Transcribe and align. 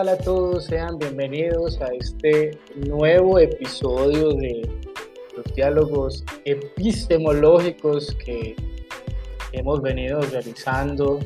Hola, 0.00 0.12
¿qué 0.12 0.16
tal 0.16 0.20
a 0.20 0.24
todos? 0.24 0.64
Sean 0.66 0.98
bienvenidos 0.98 1.80
a 1.80 1.86
este 1.86 2.56
nuevo 2.76 3.38
episodio 3.38 4.32
de 4.32 4.62
los 5.36 5.54
diálogos 5.54 6.24
epistemológicos 6.44 8.14
que 8.24 8.54
hemos 9.52 9.82
venido 9.82 10.20
realizando 10.20 11.18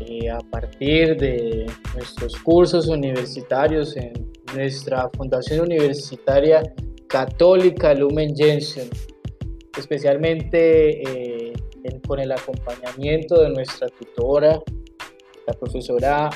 eh, 0.00 0.30
a 0.30 0.38
partir 0.38 1.16
de 1.16 1.66
nuestros 1.94 2.36
cursos 2.36 2.86
universitarios 2.86 3.96
en 3.96 4.12
nuestra 4.54 5.10
Fundación 5.16 5.62
Universitaria 5.62 6.62
Católica 7.08 7.94
Lumen 7.94 8.36
Gentium, 8.36 8.88
especialmente 9.76 11.02
eh, 11.02 11.52
con 12.06 12.20
el 12.20 12.30
acompañamiento 12.30 13.40
de 13.40 13.50
nuestra 13.50 13.88
tutora, 13.88 14.60
la 15.46 15.52
profesora 15.54 16.30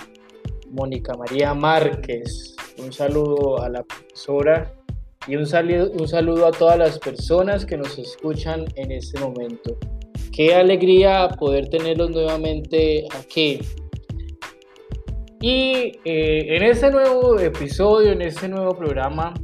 Mónica 0.70 1.12
María 1.16 1.54
Márquez. 1.54 2.56
Un 2.78 2.92
saludo 2.92 3.60
a 3.60 3.68
la 3.68 3.82
profesora 3.82 4.72
y 5.26 5.36
un 5.36 5.46
saludo, 5.46 5.90
un 5.92 6.08
saludo 6.08 6.46
a 6.46 6.50
todas 6.50 6.78
las 6.78 6.98
personas 6.98 7.66
que 7.66 7.76
nos 7.76 7.98
escuchan 7.98 8.64
en 8.76 8.92
este 8.92 9.20
momento. 9.20 9.76
Qué 10.32 10.54
alegría 10.54 11.28
poder 11.38 11.68
tenerlos 11.68 12.10
nuevamente 12.10 13.06
aquí. 13.18 13.60
Y 15.40 15.98
eh, 16.04 16.56
en 16.56 16.62
este 16.62 16.90
nuevo 16.90 17.38
episodio, 17.38 18.12
en 18.12 18.22
este 18.22 18.48
nuevo 18.48 18.74
programa, 18.74 19.34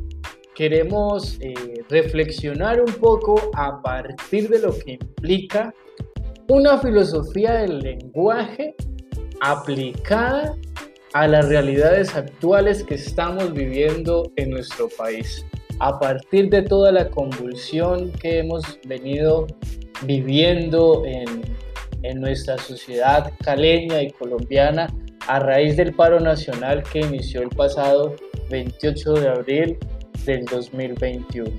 queremos 0.54 1.38
eh, 1.40 1.54
reflexionar 1.88 2.80
un 2.80 2.92
poco 2.94 3.50
a 3.54 3.82
partir 3.82 4.48
de 4.48 4.60
lo 4.60 4.78
que 4.78 4.92
implica 4.92 5.74
una 6.48 6.78
filosofía 6.78 7.54
del 7.54 7.80
lenguaje 7.80 8.74
aplicada 9.40 10.54
a 11.16 11.26
las 11.26 11.48
realidades 11.48 12.14
actuales 12.14 12.84
que 12.84 12.96
estamos 12.96 13.54
viviendo 13.54 14.30
en 14.36 14.50
nuestro 14.50 14.90
país. 14.98 15.46
A 15.78 15.98
partir 15.98 16.50
de 16.50 16.60
toda 16.60 16.92
la 16.92 17.08
convulsión 17.08 18.12
que 18.20 18.40
hemos 18.40 18.78
venido 18.86 19.46
viviendo 20.02 21.04
en, 21.06 21.40
en 22.02 22.20
nuestra 22.20 22.58
sociedad 22.58 23.32
caleña 23.42 24.02
y 24.02 24.10
colombiana 24.10 24.94
a 25.26 25.38
raíz 25.38 25.78
del 25.78 25.94
paro 25.94 26.20
nacional 26.20 26.82
que 26.82 27.00
inició 27.00 27.40
el 27.40 27.48
pasado 27.48 28.14
28 28.50 29.14
de 29.14 29.28
abril 29.30 29.78
del 30.26 30.44
2021. 30.44 31.50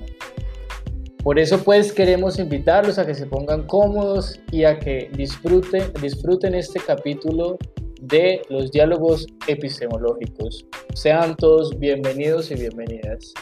Por 1.24 1.36
eso 1.36 1.58
pues 1.64 1.92
queremos 1.92 2.38
invitarlos 2.38 2.96
a 3.00 3.04
que 3.04 3.14
se 3.14 3.26
pongan 3.26 3.66
cómodos 3.66 4.38
y 4.52 4.62
a 4.62 4.78
que 4.78 5.10
disfruten, 5.14 5.92
disfruten 6.00 6.54
este 6.54 6.78
capítulo 6.78 7.58
de 8.00 8.42
los 8.48 8.70
diálogos 8.70 9.26
epistemológicos. 9.46 10.64
Sean 10.94 11.36
todos 11.36 11.78
bienvenidos 11.78 12.50
y 12.50 12.54
bienvenidas. 12.54 13.34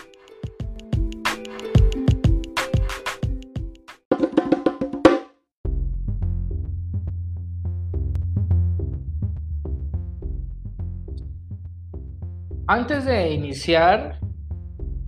Antes 12.69 13.05
de 13.05 13.31
iniciar 13.31 14.19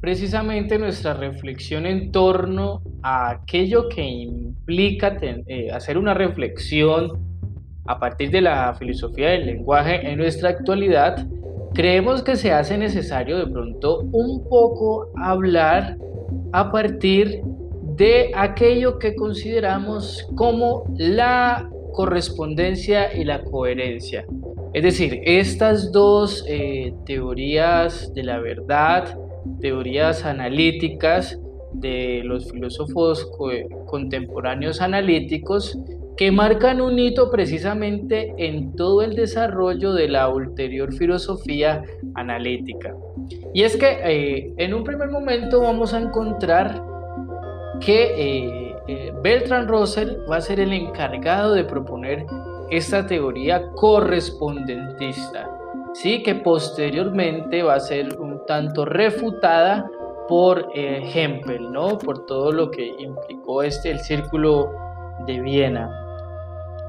precisamente 0.00 0.78
nuestra 0.78 1.14
reflexión 1.14 1.86
en 1.86 2.12
torno 2.12 2.82
a 3.02 3.30
aquello 3.30 3.88
que 3.88 4.02
implica 4.04 5.18
eh, 5.20 5.70
hacer 5.72 5.98
una 5.98 6.14
reflexión 6.14 7.27
a 7.88 7.98
partir 7.98 8.30
de 8.30 8.42
la 8.42 8.74
filosofía 8.74 9.30
del 9.30 9.46
lenguaje 9.46 10.10
en 10.10 10.18
nuestra 10.18 10.50
actualidad, 10.50 11.26
creemos 11.72 12.22
que 12.22 12.36
se 12.36 12.52
hace 12.52 12.76
necesario 12.76 13.38
de 13.38 13.46
pronto 13.46 14.00
un 14.12 14.46
poco 14.46 15.10
hablar 15.16 15.96
a 16.52 16.70
partir 16.70 17.40
de 17.96 18.30
aquello 18.34 18.98
que 18.98 19.14
consideramos 19.14 20.28
como 20.36 20.84
la 20.98 21.70
correspondencia 21.92 23.16
y 23.16 23.24
la 23.24 23.42
coherencia. 23.42 24.26
Es 24.74 24.82
decir, 24.82 25.22
estas 25.24 25.90
dos 25.90 26.44
eh, 26.46 26.92
teorías 27.06 28.12
de 28.12 28.22
la 28.22 28.38
verdad, 28.38 29.18
teorías 29.60 30.26
analíticas 30.26 31.40
de 31.72 32.20
los 32.22 32.50
filósofos 32.50 33.30
contemporáneos 33.86 34.82
analíticos, 34.82 35.78
que 36.18 36.32
marcan 36.32 36.80
un 36.80 36.98
hito 36.98 37.30
precisamente 37.30 38.34
en 38.38 38.74
todo 38.74 39.02
el 39.02 39.14
desarrollo 39.14 39.92
de 39.92 40.08
la 40.08 40.28
ulterior 40.28 40.92
filosofía 40.92 41.84
analítica. 42.16 42.92
Y 43.54 43.62
es 43.62 43.76
que 43.76 44.00
eh, 44.02 44.52
en 44.56 44.74
un 44.74 44.82
primer 44.82 45.10
momento 45.10 45.60
vamos 45.60 45.94
a 45.94 46.00
encontrar 46.00 46.82
que 47.80 48.02
eh, 48.16 48.76
eh, 48.88 49.12
Bertrand 49.22 49.70
Russell 49.70 50.16
va 50.28 50.38
a 50.38 50.40
ser 50.40 50.58
el 50.58 50.72
encargado 50.72 51.54
de 51.54 51.62
proponer 51.62 52.26
esta 52.72 53.06
teoría 53.06 53.70
correspondentista, 53.76 55.48
¿sí? 55.94 56.24
que 56.24 56.34
posteriormente 56.34 57.62
va 57.62 57.74
a 57.74 57.80
ser 57.80 58.18
un 58.18 58.44
tanto 58.44 58.84
refutada 58.84 59.88
por 60.28 60.68
Hempel, 60.74 61.70
¿no? 61.70 61.96
por 61.96 62.26
todo 62.26 62.50
lo 62.50 62.72
que 62.72 62.88
implicó 62.98 63.62
este, 63.62 63.92
el 63.92 64.00
círculo 64.00 64.72
de 65.26 65.40
Viena. 65.40 66.07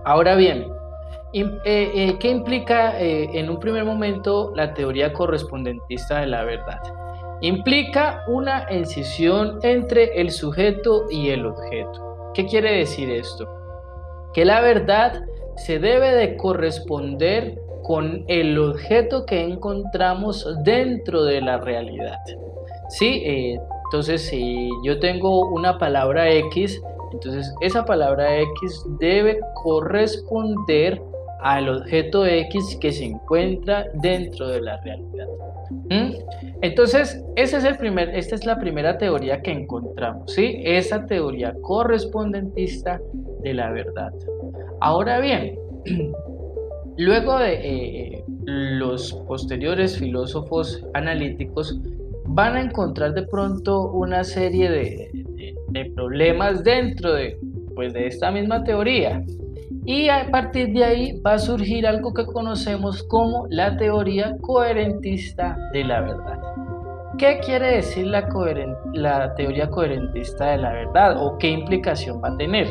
Ahora 0.05 0.35
bien, 0.35 0.65
eh, 1.33 1.51
eh, 1.65 2.17
¿qué 2.19 2.29
implica 2.29 2.99
eh, 2.99 3.29
en 3.33 3.49
un 3.49 3.59
primer 3.59 3.85
momento 3.85 4.51
la 4.55 4.73
teoría 4.73 5.13
correspondentista 5.13 6.21
de 6.21 6.27
la 6.27 6.43
verdad? 6.43 6.79
Implica 7.41 8.23
una 8.27 8.65
incisión 8.71 9.59
entre 9.61 10.19
el 10.19 10.31
sujeto 10.31 11.05
y 11.09 11.29
el 11.29 11.45
objeto. 11.45 12.31
¿Qué 12.33 12.45
quiere 12.45 12.77
decir 12.77 13.09
esto? 13.09 13.47
Que 14.33 14.45
la 14.45 14.61
verdad 14.61 15.21
se 15.55 15.79
debe 15.79 16.13
de 16.13 16.35
corresponder 16.37 17.59
con 17.83 18.23
el 18.27 18.57
objeto 18.57 19.25
que 19.25 19.41
encontramos 19.41 20.47
dentro 20.63 21.23
de 21.23 21.41
la 21.41 21.57
realidad. 21.57 22.17
¿Sí? 22.89 23.21
entonces, 23.23 24.27
si 24.27 24.69
yo 24.83 24.99
tengo 24.99 25.47
una 25.49 25.77
palabra 25.77 26.31
X, 26.31 26.81
entonces 27.11 27.53
esa 27.61 27.85
palabra 27.85 28.39
X 28.39 28.83
debe 28.99 29.39
corresponder 29.63 31.01
al 31.41 31.69
objeto 31.69 32.25
X 32.25 32.77
que 32.81 32.91
se 32.91 33.05
encuentra 33.05 33.85
dentro 34.01 34.47
de 34.49 34.61
la 34.61 34.77
realidad. 34.81 35.27
¿Mm? 35.89 36.13
Entonces, 36.61 37.23
ese 37.35 37.57
es 37.57 37.63
el 37.63 37.77
primer, 37.77 38.09
esta 38.09 38.35
es 38.35 38.45
la 38.45 38.59
primera 38.59 38.97
teoría 38.97 39.41
que 39.41 39.51
encontramos, 39.51 40.33
¿sí? 40.33 40.61
Esa 40.63 41.05
teoría 41.05 41.55
correspondentista 41.61 42.99
de 43.41 43.53
la 43.53 43.71
verdad. 43.71 44.11
Ahora 44.81 45.19
bien, 45.19 45.57
luego 46.97 47.37
de 47.37 47.53
eh, 47.53 48.23
los 48.45 49.13
posteriores 49.27 49.97
filósofos 49.97 50.83
analíticos 50.93 51.79
van 52.25 52.55
a 52.55 52.61
encontrar 52.61 53.13
de 53.13 53.23
pronto 53.23 53.91
una 53.91 54.23
serie 54.23 54.69
de, 54.69 55.25
de 55.71 55.91
problemas 55.95 56.63
dentro 56.63 57.13
de, 57.13 57.37
pues, 57.75 57.93
de 57.93 58.07
esta 58.07 58.31
misma 58.31 58.63
teoría. 58.63 59.23
Y 59.85 60.09
a 60.09 60.27
partir 60.29 60.73
de 60.73 60.83
ahí 60.83 61.21
va 61.21 61.33
a 61.33 61.39
surgir 61.39 61.87
algo 61.87 62.13
que 62.13 62.25
conocemos 62.25 63.03
como 63.03 63.47
la 63.49 63.75
teoría 63.77 64.35
coherentista 64.41 65.57
de 65.73 65.83
la 65.83 66.01
verdad. 66.01 66.39
¿Qué 67.17 67.39
quiere 67.43 67.77
decir 67.77 68.05
la, 68.07 68.29
la 68.93 69.33
teoría 69.35 69.69
coherentista 69.69 70.51
de 70.51 70.57
la 70.57 70.71
verdad 70.71 71.17
o 71.21 71.37
qué 71.37 71.49
implicación 71.49 72.21
va 72.23 72.29
a 72.29 72.37
tener? 72.37 72.67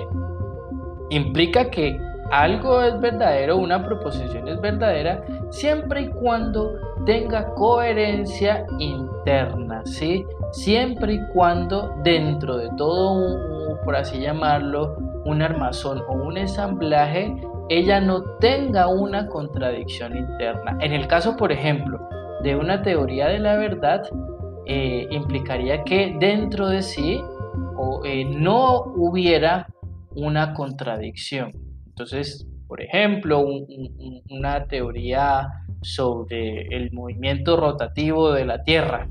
Implica 1.11 1.71
que 1.71 1.99
algo 2.31 2.83
es 2.83 3.01
verdadero, 3.01 3.57
una 3.57 3.85
proposición 3.85 4.49
es 4.49 4.61
verdadera, 4.61 5.23
siempre 5.51 6.03
y 6.03 6.09
cuando 6.09 6.75
tenga 7.07 7.55
coherencia 7.55 8.67
interna, 8.79 9.83
¿sí? 9.87 10.25
Siempre 10.53 11.15
y 11.15 11.27
cuando 11.33 11.95
dentro 12.03 12.57
de 12.57 12.71
todo 12.77 13.13
un, 13.13 13.79
por 13.85 13.97
así 13.97 14.21
llamarlo, 14.21 14.97
un 15.25 15.43
armazón 15.43 16.03
o 16.09 16.13
un 16.13 16.37
ensamblaje, 16.37 17.35
ella 17.69 18.01
no 18.01 18.23
tenga 18.39 18.89
una 18.89 19.27
contradicción 19.27 20.17
interna. 20.17 20.77
En 20.81 20.93
el 20.93 21.07
caso, 21.07 21.37
por 21.37 21.53
ejemplo, 21.53 22.01
de 22.43 22.57
una 22.57 22.83
teoría 22.83 23.29
de 23.29 23.39
la 23.39 23.57
verdad, 23.57 24.03
eh, 24.67 25.07
implicaría 25.11 25.83
que 25.85 26.17
dentro 26.19 26.69
de 26.69 26.83
sí 26.83 27.21
eh, 28.05 28.25
no 28.25 28.83
hubiera 28.97 29.67
una 30.15 30.55
contradicción. 30.55 31.53
Entonces, 31.87 32.47
por 32.67 32.83
ejemplo, 32.83 33.45
una 34.31 34.67
teoría 34.67 35.49
sobre 35.83 36.67
el 36.69 36.93
movimiento 36.93 37.57
rotativo 37.57 38.33
de 38.33 38.45
la 38.45 38.63
Tierra, 38.63 39.09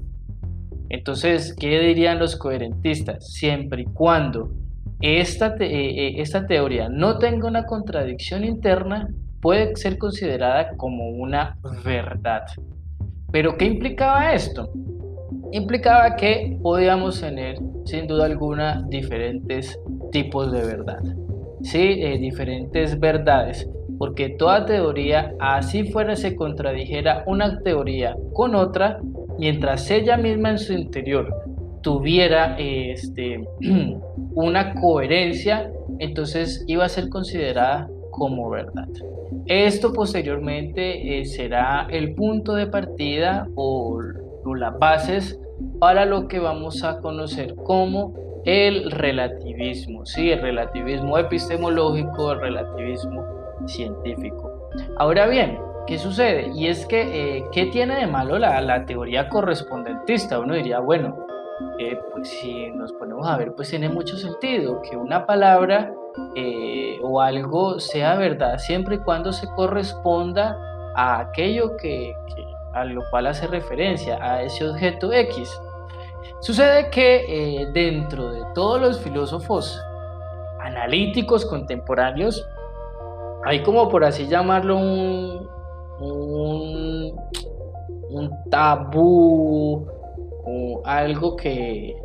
entonces, 0.90 1.56
¿qué 1.60 1.80
dirían 1.80 2.20
los 2.20 2.36
coherentistas? 2.36 3.34
Siempre 3.34 3.84
y 3.84 3.86
cuando 3.86 4.52
esta, 5.02 5.56
eh, 5.60 5.66
eh, 5.68 6.22
esta 6.22 6.48
teoría 6.48 6.90
no 6.90 7.18
tenga 7.20 7.48
una 7.48 7.66
contradicción 7.66 8.44
interna, 8.44 9.10
puede 9.42 9.76
ser 9.76 9.98
considerada 9.98 10.76
como 10.78 11.10
una 11.10 11.58
verdad. 11.84 12.46
Pero 13.32 13.58
¿qué 13.58 13.66
implicaba 13.66 14.34
esto? 14.34 14.72
Implicaba 15.52 16.16
que 16.16 16.58
podíamos 16.62 17.22
tener 17.22 17.58
sin 17.86 18.08
duda 18.08 18.26
alguna 18.26 18.84
diferentes 18.90 19.80
tipos 20.12 20.52
de 20.52 20.62
verdad, 20.62 21.02
¿sí? 21.62 22.02
Eh, 22.02 22.18
diferentes 22.18 23.00
verdades, 23.00 23.70
porque 23.98 24.30
toda 24.30 24.66
teoría, 24.66 25.34
así 25.40 25.92
fuera, 25.92 26.16
se 26.16 26.36
contradijera 26.36 27.24
una 27.28 27.60
teoría 27.60 28.16
con 28.34 28.56
otra, 28.56 29.00
mientras 29.38 29.90
ella 29.92 30.18
misma 30.18 30.52
en 30.52 30.60
su 30.60 30.74
interior 30.74 31.34
tuviera 31.82 32.58
este, 32.58 33.48
una 34.34 34.74
coherencia, 34.76 35.72
entonces 36.00 36.64
iba 36.68 36.86
a 36.86 36.90
ser 36.90 37.10
considerada 37.10 37.90
como 38.12 38.50
verdad. 38.50 38.88
Esto 39.46 39.94
posteriormente 39.94 41.20
eh, 41.20 41.26
será 41.26 41.88
el 41.90 42.14
punto 42.16 42.56
de 42.56 42.68
partida 42.68 43.48
o, 43.56 44.02
las 44.56 44.80
bases 44.80 45.40
para 45.80 46.06
lo 46.06 46.30
que 46.30 46.40
vamos 46.40 46.84
a 46.86 47.00
conocer 47.00 47.54
como 47.56 48.14
el 48.46 48.90
relativismo, 48.92 50.06
¿sí? 50.06 50.32
el 50.32 50.42
relativismo 50.42 51.18
epistemológico, 51.18 52.32
el 52.32 52.40
relativismo 52.40 53.26
científico. 53.66 54.70
Ahora 54.98 55.28
bien, 55.28 55.58
¿qué 55.88 55.98
sucede? 55.98 56.52
Y 56.54 56.68
es 56.68 56.86
que, 56.86 57.38
eh, 57.38 57.46
¿qué 57.52 57.68
tiene 57.68 57.96
de 57.96 58.08
malo 58.08 58.38
la, 58.38 58.62
la 58.62 58.86
teoría 58.86 59.30
correspondentista? 59.30 60.40
Uno 60.40 60.54
diría, 60.54 60.80
bueno, 60.80 61.26
eh, 61.80 61.98
pues 62.12 62.30
si 62.30 62.70
nos 62.72 62.92
ponemos 62.94 63.28
a 63.28 63.38
ver, 63.38 63.54
pues 63.56 63.70
tiene 63.70 63.90
mucho 63.90 64.18
sentido 64.18 64.82
que 64.82 64.96
una 64.96 65.26
palabra 65.26 65.92
eh, 66.36 67.00
o 67.02 67.22
algo 67.22 67.80
sea 67.80 68.16
verdad 68.16 68.58
siempre 68.58 68.96
y 68.96 69.00
cuando 69.00 69.32
se 69.32 69.48
corresponda 69.56 70.58
a 70.96 71.20
aquello 71.20 71.78
que, 71.78 72.14
a 72.74 72.84
lo 72.86 73.02
cual 73.10 73.28
hace 73.28 73.48
referencia, 73.48 74.20
a 74.22 74.44
ese 74.44 74.68
objeto 74.68 75.12
X. 75.14 75.50
Sucede 76.42 76.90
que 76.92 77.68
dentro 77.74 78.32
de 78.32 78.44
todos 78.54 78.80
los 78.80 79.00
filósofos 79.00 79.82
analíticos 80.60 81.46
contemporáneos, 81.46 82.46
hay 83.44 83.64
como 83.64 83.90
por 83.90 84.04
así 84.04 84.28
llamarlo 84.28 84.78
un, 84.78 85.50
un, 86.00 87.14
tabú 88.50 89.86
o 90.46 90.82
algo 90.86 91.36
que, 91.36 91.96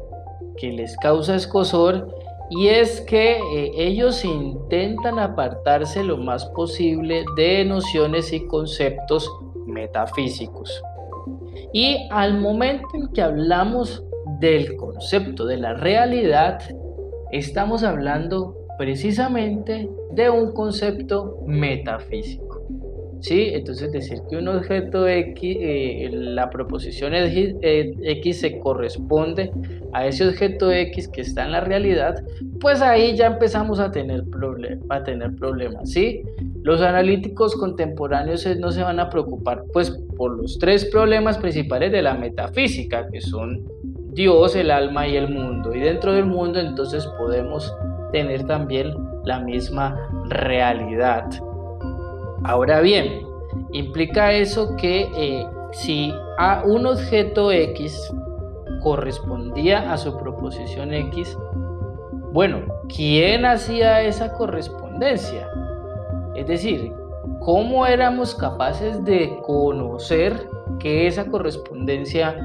que 0.56 0.72
les 0.72 0.96
causa 0.96 1.36
escosor 1.36 2.08
y 2.54 2.68
es 2.68 3.00
que 3.00 3.38
eh, 3.38 3.72
ellos 3.76 4.24
intentan 4.24 5.18
apartarse 5.18 6.04
lo 6.04 6.18
más 6.18 6.44
posible 6.46 7.24
de 7.34 7.64
nociones 7.64 8.30
y 8.32 8.46
conceptos 8.46 9.30
metafísicos. 9.66 10.82
Y 11.72 12.08
al 12.10 12.38
momento 12.38 12.88
en 12.92 13.08
que 13.08 13.22
hablamos 13.22 14.04
del 14.38 14.76
concepto 14.76 15.46
de 15.46 15.56
la 15.56 15.72
realidad, 15.72 16.60
estamos 17.30 17.84
hablando 17.84 18.54
precisamente 18.76 19.88
de 20.10 20.28
un 20.28 20.52
concepto 20.52 21.38
metafísico. 21.46 22.51
¿Sí? 23.22 23.50
Entonces 23.52 23.92
decir 23.92 24.20
que 24.28 24.36
un 24.36 24.48
objeto 24.48 25.08
X, 25.08 25.56
eh, 25.60 26.10
la 26.12 26.50
proposición 26.50 27.14
eh, 27.14 27.94
X, 28.02 28.40
se 28.40 28.58
corresponde 28.58 29.50
a 29.92 30.06
ese 30.06 30.28
objeto 30.28 30.70
X 30.70 31.08
que 31.08 31.22
está 31.22 31.44
en 31.44 31.52
la 31.52 31.60
realidad, 31.60 32.22
pues 32.60 32.82
ahí 32.82 33.16
ya 33.16 33.26
empezamos 33.26 33.80
a 33.80 33.90
tener, 33.90 34.24
a 34.90 35.02
tener 35.02 35.34
problemas, 35.36 35.90
¿sí? 35.90 36.22
Los 36.62 36.80
analíticos 36.80 37.56
contemporáneos 37.56 38.46
no 38.58 38.70
se 38.70 38.82
van 38.82 39.00
a 39.00 39.08
preocupar 39.08 39.64
pues 39.72 39.90
por 40.16 40.36
los 40.36 40.58
tres 40.58 40.84
problemas 40.84 41.38
principales 41.38 41.90
de 41.92 42.02
la 42.02 42.14
metafísica, 42.14 43.08
que 43.10 43.20
son 43.20 43.64
Dios, 44.12 44.54
el 44.56 44.70
alma 44.70 45.08
y 45.08 45.16
el 45.16 45.28
mundo. 45.28 45.74
Y 45.74 45.80
dentro 45.80 46.12
del 46.12 46.26
mundo 46.26 46.60
entonces 46.60 47.06
podemos 47.18 47.74
tener 48.12 48.44
también 48.44 48.92
la 49.24 49.40
misma 49.40 49.96
realidad. 50.28 51.24
Ahora 52.44 52.80
bien, 52.80 53.24
implica 53.72 54.32
eso 54.32 54.74
que 54.76 55.08
eh, 55.14 55.46
si 55.70 56.12
a 56.38 56.64
un 56.66 56.86
objeto 56.86 57.52
X 57.52 58.12
correspondía 58.82 59.92
a 59.92 59.96
su 59.96 60.16
proposición 60.18 60.92
X, 60.92 61.38
bueno, 62.32 62.62
¿quién 62.88 63.44
hacía 63.44 64.02
esa 64.02 64.32
correspondencia? 64.32 65.48
Es 66.34 66.48
decir, 66.48 66.92
¿cómo 67.40 67.86
éramos 67.86 68.34
capaces 68.34 69.04
de 69.04 69.38
conocer 69.42 70.48
que 70.80 71.06
esa 71.06 71.26
correspondencia 71.26 72.36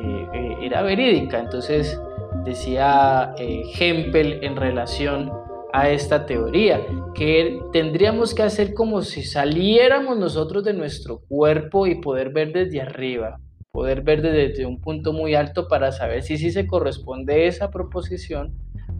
eh, 0.00 0.28
eh, 0.32 0.56
era 0.62 0.82
verídica? 0.82 1.40
Entonces 1.40 2.00
decía 2.44 3.34
Hempel 3.36 4.38
en 4.44 4.54
relación 4.54 5.32
a 5.72 5.90
esta 5.90 6.26
teoría, 6.26 6.80
que 7.14 7.60
tendríamos 7.72 8.34
que 8.34 8.42
hacer 8.42 8.74
como 8.74 9.02
si 9.02 9.22
saliéramos 9.22 10.18
nosotros 10.18 10.64
de 10.64 10.74
nuestro 10.74 11.20
cuerpo 11.28 11.86
y 11.86 12.00
poder 12.00 12.30
ver 12.30 12.52
desde 12.52 12.80
arriba, 12.80 13.40
poder 13.72 14.02
ver 14.02 14.22
desde 14.22 14.66
un 14.66 14.80
punto 14.80 15.12
muy 15.12 15.34
alto 15.34 15.68
para 15.68 15.92
saber 15.92 16.22
si 16.22 16.38
sí 16.38 16.50
se 16.50 16.66
corresponde 16.66 17.46
esa 17.46 17.70
proposición 17.70 18.54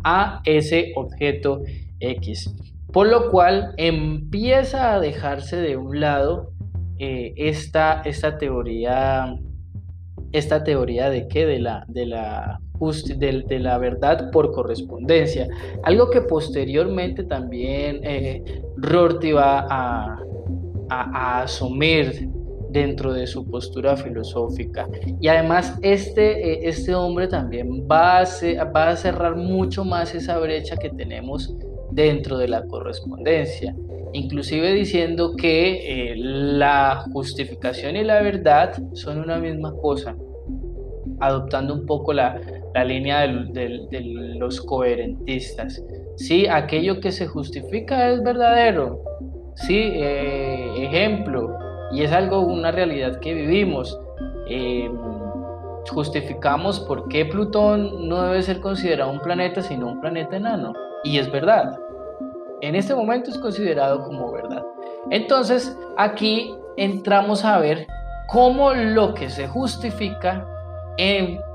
a 0.04 0.40
ese 0.44 0.92
objeto 0.96 1.62
X. 1.98 2.54
Por 2.92 3.08
lo 3.08 3.30
cual 3.30 3.74
empieza 3.76 4.94
a 4.94 5.00
dejarse 5.00 5.56
de 5.56 5.76
un 5.76 6.00
lado 6.00 6.52
eh, 6.98 7.32
esta, 7.36 8.02
esta 8.04 8.36
teoría, 8.36 9.36
esta 10.32 10.64
teoría 10.64 11.08
de 11.08 11.28
qué, 11.28 11.46
de 11.46 11.60
la, 11.60 11.84
de 11.88 12.06
la 12.06 12.60
de, 12.80 13.58
la 13.58 13.78
verdad 13.78 14.30
por 14.30 14.52
correspondencia. 14.52 15.48
Algo 15.82 16.10
que 16.10 16.22
posteriormente 16.22 17.24
también 17.24 18.00
eh, 18.02 18.62
Rorty 18.76 19.32
va 19.32 19.66
a, 19.68 20.16
asumir 21.42 22.28
dentro 22.70 23.12
de 23.12 23.26
su 23.26 23.48
postura 23.48 23.96
filosófica. 23.96 24.88
Y 25.20 25.28
además 25.28 25.78
este, 25.82 26.52
eh, 26.52 26.60
este 26.68 26.94
hombre 26.96 27.28
también 27.28 27.86
va 27.88 28.18
a, 28.18 28.64
va 28.74 28.88
a 28.88 28.96
cerrar 28.96 29.36
mucho 29.36 29.84
más 29.84 30.14
esa 30.16 30.38
brecha 30.38 30.76
que 30.76 30.90
tenemos 30.90 31.54
dentro 31.92 32.38
de 32.38 32.48
la 32.48 32.64
correspondencia, 32.66 33.76
inclusive 34.12 34.72
diciendo 34.72 35.36
que 35.36 36.12
eh, 36.12 36.16
la 36.16 37.04
justificación 37.12 37.96
y 37.96 38.02
la 38.02 38.20
verdad 38.20 38.72
son 38.94 39.18
una 39.20 39.38
misma 39.38 39.72
cosa, 39.76 40.16
adoptando 41.20 41.74
un 41.74 41.86
poco 41.86 42.12
la, 42.12 42.40
la 42.74 42.84
línea 42.84 43.20
de, 43.20 44.36
los 44.38 44.60
coherentistas. 44.60 45.82
Sí, 46.16 46.46
aquello 46.46 47.00
que 47.00 47.12
se 47.12 47.26
justifica 47.26 48.10
es 48.10 48.22
verdadero. 48.22 49.02
Sí, 49.54 49.92
eh, 49.94 50.86
ejemplo, 50.86 51.56
y 51.92 52.02
es 52.02 52.12
algo, 52.12 52.40
una 52.40 52.70
realidad 52.70 53.20
que 53.20 53.34
vivimos. 53.34 53.98
Em, 54.46 54.96
justificamos 55.90 56.80
por 56.80 57.08
qué 57.08 57.24
Plutón 57.24 58.08
no 58.08 58.22
debe 58.22 58.42
ser 58.42 58.60
considerado 58.60 59.10
un 59.10 59.20
planeta 59.20 59.62
sino 59.62 59.88
un 59.88 60.00
planeta 60.00 60.36
enano. 60.36 60.72
Y 61.04 61.18
es 61.18 61.30
verdad. 61.30 61.78
En 62.60 62.74
este 62.74 62.94
momento 62.94 63.30
es 63.30 63.38
considerado 63.38 64.04
como 64.04 64.30
verdad. 64.32 64.62
Entonces, 65.10 65.76
aquí 65.96 66.54
entramos 66.76 67.44
a 67.44 67.58
ver 67.58 67.86
cómo 68.28 68.74
lo 68.74 69.14
que 69.14 69.30
se 69.30 69.48
justifica 69.48 70.46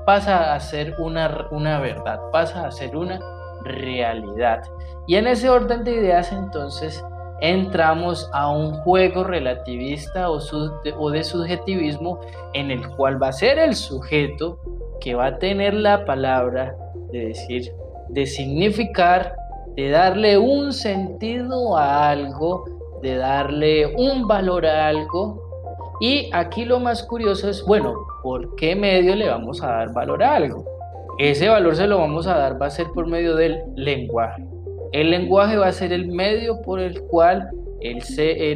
pasa 0.06 0.54
a 0.54 0.60
ser 0.60 0.94
una, 0.98 1.48
una 1.50 1.80
verdad, 1.80 2.20
pasa 2.32 2.66
a 2.66 2.70
ser 2.70 2.96
una 2.96 3.20
realidad. 3.64 4.62
Y 5.06 5.16
en 5.16 5.26
ese 5.26 5.50
orden 5.50 5.84
de 5.84 5.92
ideas 5.92 6.32
entonces 6.32 7.04
entramos 7.40 8.30
a 8.32 8.50
un 8.50 8.72
juego 8.78 9.24
relativista 9.24 10.30
o, 10.30 10.38
o, 10.98 11.10
de 11.10 11.24
subjetivismo 11.24 12.20
en 12.54 12.70
el 12.70 12.88
cual 12.90 13.22
va 13.22 13.28
a 13.28 13.32
ser 13.32 13.58
el 13.58 13.74
sujeto 13.74 14.58
que 15.00 15.14
va 15.14 15.26
a 15.26 15.38
tener 15.38 15.74
la 15.74 16.04
palabra 16.04 16.74
de 17.10 17.26
decir, 17.26 17.72
de 18.08 18.26
significar, 18.26 19.34
de 19.74 19.90
darle 19.90 20.38
un 20.38 20.72
sentido 20.72 21.76
a 21.76 22.10
algo, 22.10 22.64
de 23.02 23.16
darle 23.16 23.94
un 23.96 24.26
valor 24.26 24.64
a 24.66 24.86
algo. 24.86 25.42
Y 26.00 26.30
aquí 26.32 26.64
lo 26.64 26.78
más 26.78 27.02
curioso 27.02 27.50
es, 27.50 27.64
bueno, 27.64 27.94
por 28.26 28.56
qué 28.56 28.74
medio 28.74 29.14
le 29.14 29.28
vamos 29.28 29.62
a 29.62 29.68
dar 29.68 29.92
valor 29.92 30.20
a 30.24 30.34
algo. 30.34 30.64
Ese 31.16 31.48
valor 31.48 31.76
se 31.76 31.86
lo 31.86 31.98
vamos 31.98 32.26
a 32.26 32.36
dar, 32.36 32.60
va 32.60 32.66
a 32.66 32.70
ser 32.70 32.88
por 32.92 33.06
medio 33.06 33.36
del 33.36 33.60
lenguaje. 33.76 34.44
El 34.90 35.10
lenguaje 35.10 35.56
va 35.56 35.68
a 35.68 35.72
ser 35.72 35.92
el 35.92 36.08
medio 36.08 36.60
por 36.62 36.80
el 36.80 37.02
cual 37.02 37.48
el, 37.80 38.02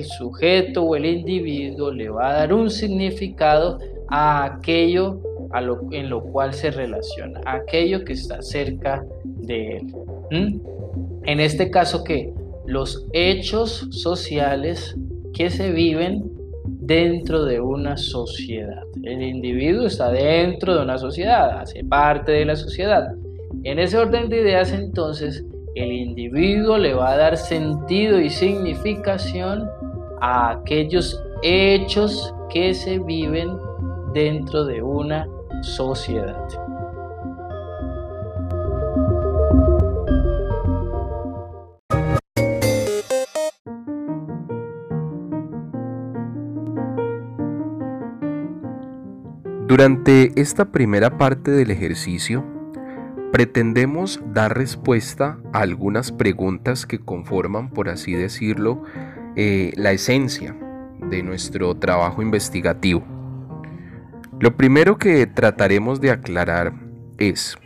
sujeto 0.06 0.82
o 0.82 0.96
el 0.96 1.06
individuo 1.06 1.92
le 1.92 2.08
va 2.08 2.30
a 2.30 2.32
dar 2.32 2.52
un 2.52 2.68
significado 2.68 3.78
a 4.08 4.44
aquello 4.44 5.20
a 5.52 5.60
lo, 5.60 5.82
en 5.92 6.10
lo 6.10 6.20
cual 6.20 6.52
se 6.52 6.72
relaciona, 6.72 7.40
a 7.46 7.54
aquello 7.54 8.04
que 8.04 8.14
está 8.14 8.42
cerca 8.42 9.06
de 9.22 9.76
él. 9.76 10.60
En 11.26 11.38
este 11.38 11.70
caso 11.70 12.02
que 12.02 12.32
los 12.66 13.06
hechos 13.12 13.86
sociales 13.92 14.96
que 15.32 15.48
se 15.48 15.70
viven 15.70 16.39
dentro 16.90 17.44
de 17.44 17.60
una 17.60 17.96
sociedad. 17.96 18.82
El 19.04 19.22
individuo 19.22 19.86
está 19.86 20.10
dentro 20.10 20.74
de 20.74 20.82
una 20.82 20.98
sociedad, 20.98 21.60
hace 21.60 21.84
parte 21.84 22.32
de 22.32 22.44
la 22.44 22.56
sociedad. 22.56 23.14
En 23.62 23.78
ese 23.78 23.96
orden 23.96 24.28
de 24.28 24.40
ideas 24.40 24.72
entonces, 24.72 25.44
el 25.76 25.92
individuo 25.92 26.78
le 26.78 26.92
va 26.92 27.12
a 27.12 27.16
dar 27.16 27.36
sentido 27.36 28.18
y 28.18 28.28
significación 28.28 29.68
a 30.20 30.50
aquellos 30.50 31.22
hechos 31.44 32.34
que 32.52 32.74
se 32.74 32.98
viven 32.98 33.56
dentro 34.12 34.64
de 34.64 34.82
una 34.82 35.28
sociedad. 35.62 36.48
Durante 49.70 50.32
esta 50.34 50.72
primera 50.72 51.16
parte 51.16 51.52
del 51.52 51.70
ejercicio, 51.70 52.44
pretendemos 53.30 54.20
dar 54.34 54.58
respuesta 54.58 55.38
a 55.52 55.60
algunas 55.60 56.10
preguntas 56.10 56.86
que 56.86 56.98
conforman, 56.98 57.70
por 57.70 57.88
así 57.88 58.12
decirlo, 58.12 58.82
eh, 59.36 59.72
la 59.76 59.92
esencia 59.92 60.56
de 61.08 61.22
nuestro 61.22 61.76
trabajo 61.76 62.20
investigativo. 62.20 63.04
Lo 64.40 64.56
primero 64.56 64.98
que 64.98 65.24
trataremos 65.28 66.00
de 66.00 66.10
aclarar 66.10 66.72
es 67.18 67.56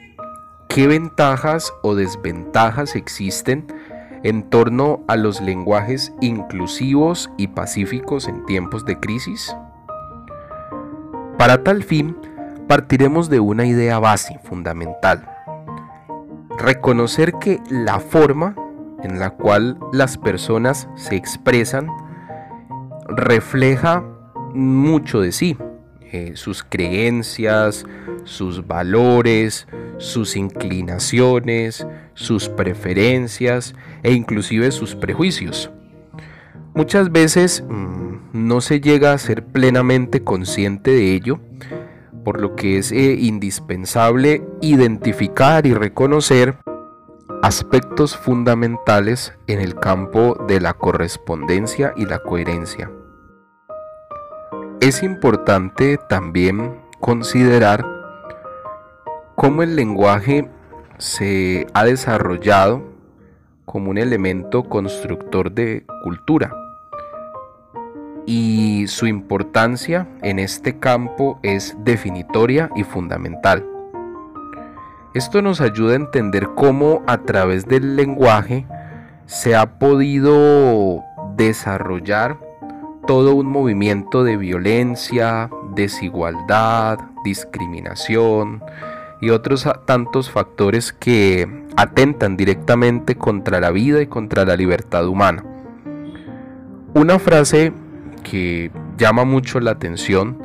qué 0.69 0.87
ventajas 0.87 1.73
o 1.83 1.95
desventajas 1.95 2.97
existen 2.97 3.67
en 4.25 4.43
torno 4.51 5.03
a 5.09 5.17
los 5.17 5.41
lenguajes 5.41 6.13
inclusivos 6.21 7.31
y 7.39 7.47
pacíficos 7.49 8.29
en 8.29 8.45
tiempos 8.45 8.85
de 8.85 9.01
crisis. 9.01 9.57
Para 11.39 11.63
tal 11.63 11.83
fin, 11.83 12.17
partiremos 12.69 13.29
de 13.29 13.41
una 13.41 13.67
idea 13.67 13.99
base 13.99 14.39
fundamental. 14.45 15.29
Reconocer 16.59 17.35
que 17.35 17.61
la 17.71 18.01
forma 18.01 18.55
en 19.03 19.19
la 19.19 19.31
cual 19.31 19.79
las 19.93 20.17
personas 20.17 20.89
se 20.95 21.17
expresan 21.17 21.89
refleja 23.09 24.03
mucho 24.55 25.21
de 25.21 25.33
sí, 25.33 25.59
eh, 26.01 26.33
sus 26.37 26.63
creencias, 26.63 27.85
sus 28.23 28.67
valores, 28.67 29.67
sus 29.99 30.37
inclinaciones, 30.37 31.87
sus 32.15 32.49
preferencias 32.49 33.75
e 34.03 34.13
inclusive 34.13 34.71
sus 34.71 34.95
prejuicios. 34.95 35.71
Muchas 36.75 37.13
veces 37.13 37.63
mm, 37.69 38.15
no 38.33 38.61
se 38.61 38.81
llega 38.81 39.13
a 39.13 39.19
ser 39.19 39.45
plenamente 39.45 40.25
consciente 40.25 40.91
de 40.91 41.15
ello, 41.15 41.39
por 42.25 42.41
lo 42.41 42.57
que 42.57 42.79
es 42.79 42.91
eh, 42.91 43.15
indispensable 43.17 44.45
identificar 44.61 45.67
y 45.67 45.75
reconocer 45.75 46.57
aspectos 47.43 48.17
fundamentales 48.17 49.35
en 49.47 49.61
el 49.61 49.77
campo 49.77 50.37
de 50.49 50.61
la 50.61 50.75
correspondencia 50.75 51.95
y 51.97 52.07
la 52.07 52.19
coherencia. 52.19 52.91
Es 54.81 55.05
importante 55.05 55.97
también 56.09 56.81
considerar 56.99 57.87
cómo 59.37 59.63
el 59.63 59.77
lenguaje 59.77 60.51
se 60.99 61.69
ha 61.73 61.85
desarrollado 61.85 62.83
como 63.65 63.91
un 63.91 63.99
elemento 63.99 64.65
constructor 64.65 65.53
de 65.53 65.85
cultura 66.03 66.64
y 68.27 68.87
su 68.89 69.07
importancia 69.07 70.07
en 70.23 70.39
este 70.39 70.79
campo 70.79 71.39
es 71.43 71.77
definitoria 71.85 72.71
y 72.75 72.85
fundamental. 72.85 73.65
Esto 75.15 75.43
nos 75.43 75.61
ayuda 75.61 75.93
a 75.93 75.97
entender 75.97 76.49
cómo 76.57 77.03
a 77.07 77.19
través 77.19 77.67
del 77.67 77.97
lenguaje 77.97 78.67
se 79.27 79.55
ha 79.55 79.79
podido 79.79 81.03
desarrollar 81.37 82.39
todo 83.07 83.35
un 83.35 83.47
movimiento 83.47 84.25
de 84.25 84.37
violencia, 84.37 85.51
desigualdad, 85.75 86.99
discriminación 87.25 88.63
y 89.21 89.31
otros 89.31 89.69
tantos 89.87 90.31
factores 90.31 90.93
que 90.93 91.65
atentan 91.77 92.37
directamente 92.37 93.17
contra 93.17 93.61
la 93.61 93.71
vida 93.71 94.03
y 94.03 94.07
contra 94.07 94.45
la 94.45 94.57
libertad 94.57 95.07
humana. 95.07 95.45
Una 96.95 97.19
frase 97.19 97.73
que 98.25 98.73
llama 98.99 99.25
mucho 99.25 99.61
la 99.61 99.71
atención 99.71 100.43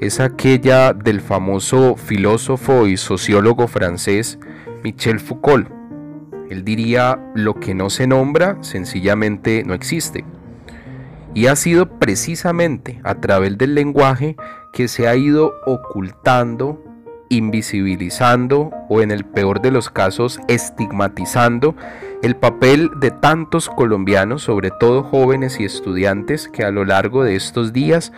es 0.00 0.20
aquella 0.20 0.92
del 0.92 1.22
famoso 1.22 1.96
filósofo 1.96 2.86
y 2.86 2.98
sociólogo 2.98 3.68
francés 3.68 4.38
Michel 4.82 5.20
Foucault. 5.20 5.70
Él 6.50 6.62
diría, 6.64 7.18
lo 7.34 7.54
que 7.54 7.74
no 7.74 7.88
se 7.88 8.06
nombra 8.06 8.58
sencillamente 8.60 9.62
no 9.64 9.72
existe. 9.72 10.24
Y 11.32 11.46
ha 11.46 11.56
sido 11.56 11.98
precisamente 11.98 13.00
a 13.02 13.14
través 13.14 13.56
del 13.56 13.74
lenguaje 13.74 14.36
que 14.72 14.88
se 14.88 15.08
ha 15.08 15.16
ido 15.16 15.54
ocultando, 15.64 16.84
invisibilizando 17.30 18.70
o 18.90 19.00
en 19.00 19.10
el 19.10 19.24
peor 19.24 19.62
de 19.62 19.70
los 19.70 19.88
casos 19.88 20.38
estigmatizando 20.48 21.74
el 22.24 22.36
papel 22.36 22.90
de 22.96 23.10
tantos 23.10 23.68
colombianos, 23.68 24.44
sobre 24.44 24.70
todo 24.70 25.02
jóvenes 25.02 25.60
y 25.60 25.66
estudiantes, 25.66 26.48
que 26.48 26.64
a 26.64 26.70
lo 26.70 26.86
largo 26.86 27.22
de 27.22 27.36
estos 27.36 27.74
días 27.74 28.12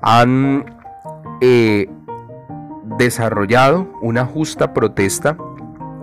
han 0.00 0.64
eh, 1.40 1.88
desarrollado 2.98 3.88
una 4.02 4.26
justa 4.26 4.74
protesta 4.74 5.36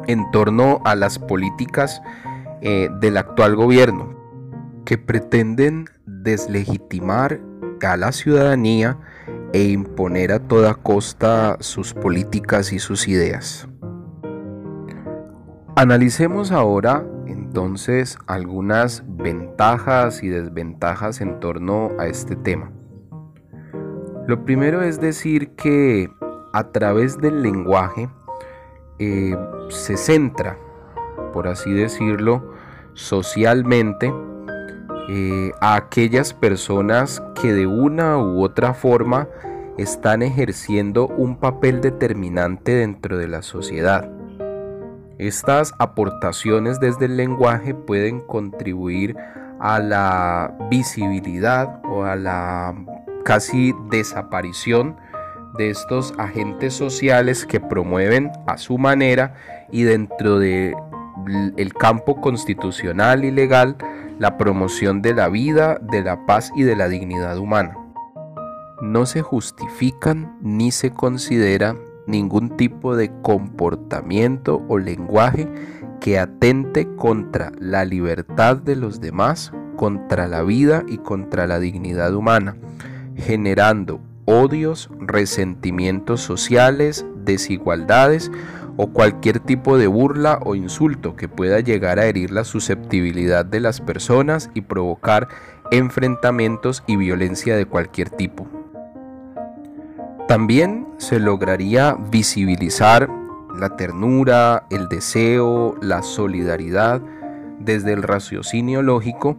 en 0.08 0.32
torno 0.32 0.82
a 0.86 0.96
las 0.96 1.20
políticas 1.20 2.02
eh, 2.62 2.88
del 3.02 3.18
actual 3.18 3.58
gobierno, 3.58 4.16
que 4.86 4.98
pretenden 4.98 5.90
deslegitimar 6.06 7.42
a 7.86 7.98
la 7.98 8.14
ciudadanía 8.14 8.98
e 9.52 9.64
imponer 9.64 10.32
a 10.32 10.40
toda 10.40 10.76
costa 10.76 11.58
sus 11.60 11.94
políticas 11.94 12.72
y 12.72 12.80
sus 12.80 13.10
ideas. 13.10 13.68
Analicemos 15.76 16.52
ahora 16.52 17.04
entonces 17.50 18.20
algunas 18.28 19.04
ventajas 19.08 20.22
y 20.22 20.28
desventajas 20.28 21.20
en 21.20 21.40
torno 21.40 21.90
a 21.98 22.06
este 22.06 22.36
tema. 22.36 22.72
Lo 24.28 24.46
primero 24.46 24.84
es 24.84 25.02
decir 25.02 25.56
que 25.56 26.12
a 26.54 26.66
través 26.66 27.18
del 27.18 27.42
lenguaje 27.42 28.08
eh, 29.00 29.36
se 29.70 29.98
centra, 29.98 30.60
por 31.34 31.48
así 31.48 31.74
decirlo, 31.74 32.54
socialmente 32.94 34.14
eh, 35.10 35.52
a 35.60 35.74
aquellas 35.74 36.36
personas 36.36 37.24
que 37.42 37.52
de 37.52 37.66
una 37.66 38.20
u 38.20 38.44
otra 38.44 38.76
forma 38.76 39.28
están 39.80 40.22
ejerciendo 40.22 41.08
un 41.08 41.40
papel 41.40 41.82
determinante 41.82 42.74
dentro 42.74 43.18
de 43.18 43.28
la 43.28 43.42
sociedad. 43.42 44.19
Estas 45.20 45.74
aportaciones 45.80 46.80
desde 46.80 47.08
el 47.08 47.18
lenguaje 47.18 47.74
pueden 47.74 48.22
contribuir 48.22 49.18
a 49.60 49.80
la 49.80 50.56
visibilidad 50.70 51.82
o 51.84 52.06
a 52.06 52.16
la 52.16 52.74
casi 53.26 53.76
desaparición 53.90 54.96
de 55.58 55.72
estos 55.72 56.14
agentes 56.18 56.74
sociales 56.74 57.46
que 57.46 57.60
promueven 57.60 58.32
a 58.48 58.58
su 58.58 58.78
manera 58.78 59.34
y 59.74 59.84
dentro 59.84 60.40
del 60.40 60.74
campo 61.78 62.22
constitucional 62.22 63.26
y 63.26 63.32
legal 63.32 63.76
la 64.20 64.38
promoción 64.38 65.02
de 65.02 65.16
la 65.16 65.28
vida, 65.28 65.80
de 65.82 66.02
la 66.02 66.26
paz 66.26 66.50
y 66.56 66.64
de 66.64 66.78
la 66.78 66.88
dignidad 66.88 67.38
humana. 67.38 67.78
No 68.82 69.06
se 69.06 69.22
justifican 69.22 70.38
ni 70.42 70.72
se 70.72 70.92
considera 70.92 71.76
ningún 72.10 72.58
tipo 72.58 72.96
de 72.96 73.12
comportamiento 73.22 74.64
o 74.68 74.78
lenguaje 74.78 75.48
que 76.00 76.20
atente 76.20 76.88
contra 76.96 77.52
la 77.60 77.86
libertad 77.86 78.58
de 78.58 78.76
los 78.76 79.00
demás, 79.02 79.52
contra 79.76 80.28
la 80.28 80.44
vida 80.44 80.84
y 80.88 80.98
contra 80.98 81.48
la 81.48 81.60
dignidad 81.60 82.14
humana, 82.14 82.58
generando 83.16 84.02
odios, 84.26 84.90
resentimientos 85.00 86.22
sociales, 86.22 87.06
desigualdades 87.24 88.32
o 88.78 88.88
cualquier 88.88 89.40
tipo 89.40 89.78
de 89.78 89.88
burla 89.88 90.40
o 90.44 90.56
insulto 90.56 91.16
que 91.16 91.28
pueda 91.28 91.60
llegar 91.60 92.00
a 92.00 92.06
herir 92.06 92.32
la 92.32 92.44
susceptibilidad 92.44 93.46
de 93.46 93.60
las 93.60 93.82
personas 93.82 94.50
y 94.54 94.62
provocar 94.62 95.28
enfrentamientos 95.72 96.84
y 96.88 96.96
violencia 96.96 97.58
de 97.58 97.66
cualquier 97.66 98.10
tipo. 98.10 98.59
También 100.30 100.86
se 101.00 101.20
lograría 101.20 101.98
visibilizar 102.12 103.10
la 103.56 103.76
ternura, 103.76 104.68
el 104.70 104.88
deseo, 104.88 105.76
la 105.82 106.04
solidaridad 106.04 107.02
desde 107.58 107.94
el 107.94 108.04
raciocinio 108.04 108.84
lógico 108.84 109.38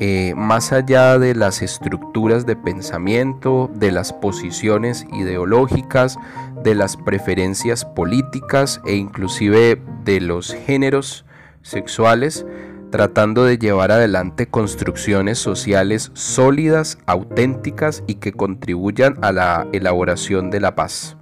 eh, 0.00 0.34
más 0.36 0.72
allá 0.72 1.20
de 1.20 1.36
las 1.36 1.62
estructuras 1.62 2.46
de 2.46 2.56
pensamiento, 2.56 3.70
de 3.76 3.92
las 3.92 4.12
posiciones 4.12 5.06
ideológicas, 5.12 6.18
de 6.64 6.74
las 6.74 6.96
preferencias 6.96 7.84
políticas 7.84 8.80
e 8.86 8.96
inclusive 8.96 9.80
de 10.04 10.20
los 10.20 10.52
géneros 10.52 11.24
sexuales, 11.62 12.44
tratando 12.94 13.44
de 13.44 13.58
llevar 13.58 13.90
adelante 13.90 14.46
construcciones 14.46 15.40
sociales 15.40 16.12
sólidas, 16.14 16.96
auténticas 17.06 18.04
y 18.06 18.14
que 18.14 18.30
contribuyan 18.30 19.18
a 19.20 19.32
la 19.32 19.66
elaboración 19.72 20.48
de 20.48 20.60
la 20.60 20.76
paz. 20.76 21.16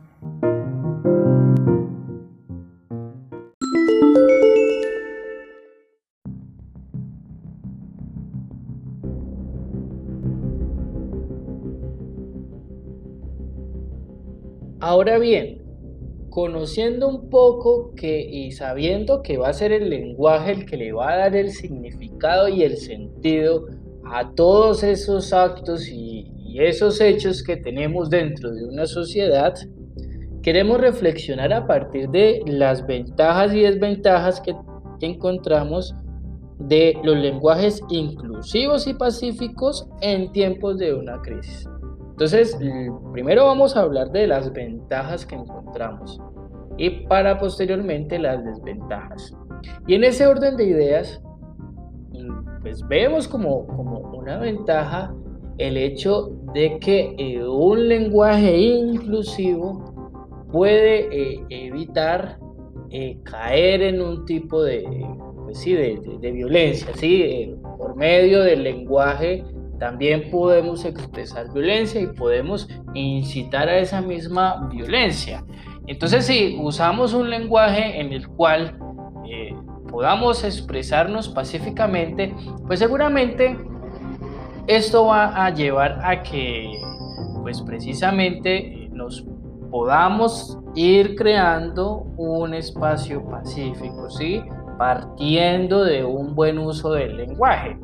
Ahora 14.79 15.19
bien, 15.19 15.62
conociendo 16.33 17.09
un 17.09 17.29
poco 17.29 17.93
que 17.95 18.21
y 18.23 18.53
sabiendo 18.53 19.23
que 19.23 19.37
va 19.37 19.49
a 19.49 19.53
ser 19.53 19.71
el 19.71 19.91
lenguaje 19.91 20.53
el 20.53 20.65
que 20.65 20.79
le 20.79 20.93
va 20.93 21.13
a 21.13 21.17
dar 21.19 21.37
el 21.37 21.51
significado 21.51 22.49
y 22.49 22.63
el 22.63 22.79
sentido 22.79 23.67
a 24.05 24.33
todos 24.35 24.83
esos 24.83 25.33
actos 25.35 25.89
y, 25.89 26.29
esos 26.55 27.01
hechos 27.01 27.43
que 27.43 27.57
tenemos 27.57 28.11
dentro 28.11 28.51
de 28.51 28.67
una 28.67 28.85
sociedad, 28.85 29.55
queremos 30.43 30.79
reflexionar 30.79 31.51
a 31.51 31.67
partir 31.67 32.11
de 32.11 32.43
las 32.45 32.87
ventajas 32.87 33.55
y 33.55 33.61
desventajas 33.61 34.39
que 34.43 34.55
encontramos 35.01 35.95
de 36.59 36.95
los 37.03 37.17
lenguajes 37.17 37.83
inclusivos 37.89 38.87
y 38.87 38.93
pacíficos 38.93 39.89
en 40.03 40.31
tiempos 40.33 40.79
de 40.79 40.93
una 40.93 41.23
crisis. 41.23 41.67
Entonces, 42.23 42.57
primero 43.13 43.47
vamos 43.47 43.77
a 43.77 43.81
hablar 43.81 44.13
de 44.13 44.29
las 44.29 44.53
ventajas 44.53 45.27
que 45.27 45.35
encontramos 45.35 46.21
y 46.77 46.89
para 47.09 47.41
posteriormente 47.41 48.17
las 48.17 48.45
desventajas. 48.45 49.37
Y 49.89 49.97
en 49.97 50.05
ese 50.05 50.29
orden 50.29 50.57
de 50.57 50.67
ideas, 50.67 51.21
pues 52.61 52.87
vemos 52.87 53.27
como, 53.27 53.67
como 53.67 53.99
una 54.17 54.39
ventaja 54.39 55.13
el 55.59 55.77
hecho 55.77 56.31
de 56.55 56.79
que 56.79 57.17
eh, 57.19 57.45
un 57.45 57.89
lenguaje 57.89 58.57
inclusivo 58.57 59.83
puede 60.53 61.09
eh, 61.11 61.45
evitar 61.51 62.39
eh, 62.91 63.19
caer 63.25 63.83
en 63.83 64.01
un 64.01 64.25
tipo 64.27 64.63
de, 64.63 64.85
pues 65.43 65.59
sí, 65.59 65.73
de, 65.73 66.01
de, 66.21 66.31
violencia, 66.31 66.95
¿sí? 66.95 67.53
por 67.77 67.97
medio 67.97 68.43
del 68.43 68.63
lenguaje 68.63 69.45
también 69.83 70.31
podemos 70.31 70.85
expresar 70.85 71.53
violencia 71.53 72.01
y 72.01 72.07
podemos 72.07 72.69
incitar 72.95 73.69
a 73.69 73.79
esa 73.79 74.01
misma 74.01 74.69
violencia. 74.73 75.43
Entonces, 75.89 76.25
si 76.25 76.57
usamos 76.63 77.15
un 77.15 77.29
lenguaje 77.29 78.01
en 78.01 78.13
el 78.13 78.29
cual 78.29 78.79
eh, 79.29 79.53
podamos 79.91 80.45
expresarnos 80.45 81.29
pacíficamente, 81.29 82.33
pues 82.65 82.79
seguramente 82.79 83.59
esto 84.69 85.07
va 85.07 85.45
a 85.45 85.51
llevar 85.53 85.99
a 86.05 86.23
que, 86.23 86.71
pues 87.43 87.61
precisamente, 87.61 88.89
nos 88.93 89.27
podamos 89.69 90.61
ir 90.77 91.17
creando 91.17 92.05
un 92.17 92.55
espacio 92.55 93.29
pacífico, 93.29 94.09
¿sí? 94.11 94.45
Partiendo 94.79 95.83
de 95.83 96.05
un 96.05 96.37
buen 96.37 96.61
uso 96.61 96.93
del 96.93 97.17
lenguaje. 97.17 97.77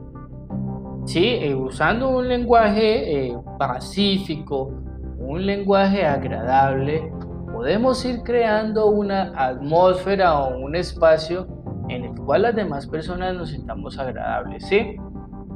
Sí, 1.08 1.38
eh, 1.40 1.54
usando 1.54 2.10
un 2.10 2.28
lenguaje 2.28 3.28
eh, 3.28 3.36
pacífico, 3.58 4.74
un 5.18 5.46
lenguaje 5.46 6.04
agradable, 6.04 7.10
podemos 7.50 8.04
ir 8.04 8.20
creando 8.22 8.90
una 8.90 9.32
atmósfera 9.34 10.38
o 10.38 10.58
un 10.58 10.76
espacio 10.76 11.46
en 11.88 12.04
el 12.04 12.14
cual 12.14 12.42
las 12.42 12.54
demás 12.54 12.86
personas 12.86 13.34
nos 13.34 13.48
sintamos 13.48 13.98
agradables, 13.98 14.66
¿sí? 14.66 14.96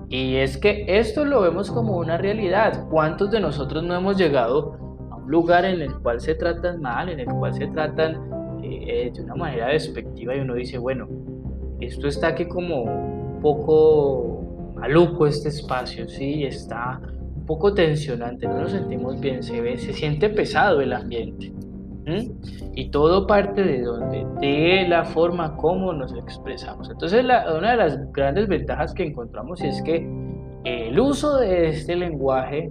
Y 0.08 0.36
es 0.36 0.56
que 0.56 0.86
esto 0.88 1.26
lo 1.26 1.42
vemos 1.42 1.70
como 1.70 1.98
una 1.98 2.16
realidad. 2.16 2.88
¿Cuántos 2.88 3.30
de 3.30 3.40
nosotros 3.40 3.84
no 3.84 3.94
hemos 3.94 4.16
llegado 4.16 4.78
a 5.10 5.16
un 5.16 5.30
lugar 5.30 5.66
en 5.66 5.82
el 5.82 5.92
cual 5.98 6.22
se 6.22 6.34
tratan 6.34 6.80
mal, 6.80 7.10
en 7.10 7.20
el 7.20 7.26
cual 7.26 7.52
se 7.52 7.66
tratan 7.66 8.62
eh, 8.62 9.12
de 9.14 9.22
una 9.22 9.34
manera 9.34 9.66
despectiva 9.66 10.34
y 10.34 10.40
uno 10.40 10.54
dice, 10.54 10.78
bueno, 10.78 11.06
esto 11.78 12.08
está 12.08 12.28
aquí 12.28 12.46
como 12.48 13.38
poco 13.42 14.31
maluco 14.82 15.28
este 15.28 15.48
espacio, 15.48 16.08
sí, 16.08 16.42
está 16.42 17.00
un 17.36 17.46
poco 17.46 17.72
tensionante, 17.72 18.48
no 18.48 18.62
nos 18.62 18.72
sentimos 18.72 19.20
bien, 19.20 19.40
se 19.40 19.60
ve, 19.60 19.78
se 19.78 19.92
siente 19.92 20.28
pesado 20.28 20.80
el 20.80 20.92
ambiente. 20.92 21.52
Y 22.74 22.90
todo 22.90 23.28
parte 23.28 23.62
de 23.62 23.82
donde, 23.82 24.26
de 24.40 24.88
la 24.88 25.04
forma 25.04 25.56
como 25.56 25.92
nos 25.92 26.12
expresamos. 26.14 26.90
Entonces, 26.90 27.24
una 27.24 27.70
de 27.70 27.76
las 27.76 28.12
grandes 28.12 28.48
ventajas 28.48 28.92
que 28.92 29.04
encontramos 29.04 29.62
es 29.62 29.80
que 29.82 30.04
el 30.64 30.98
uso 30.98 31.36
de 31.36 31.68
este 31.68 31.94
lenguaje 31.94 32.68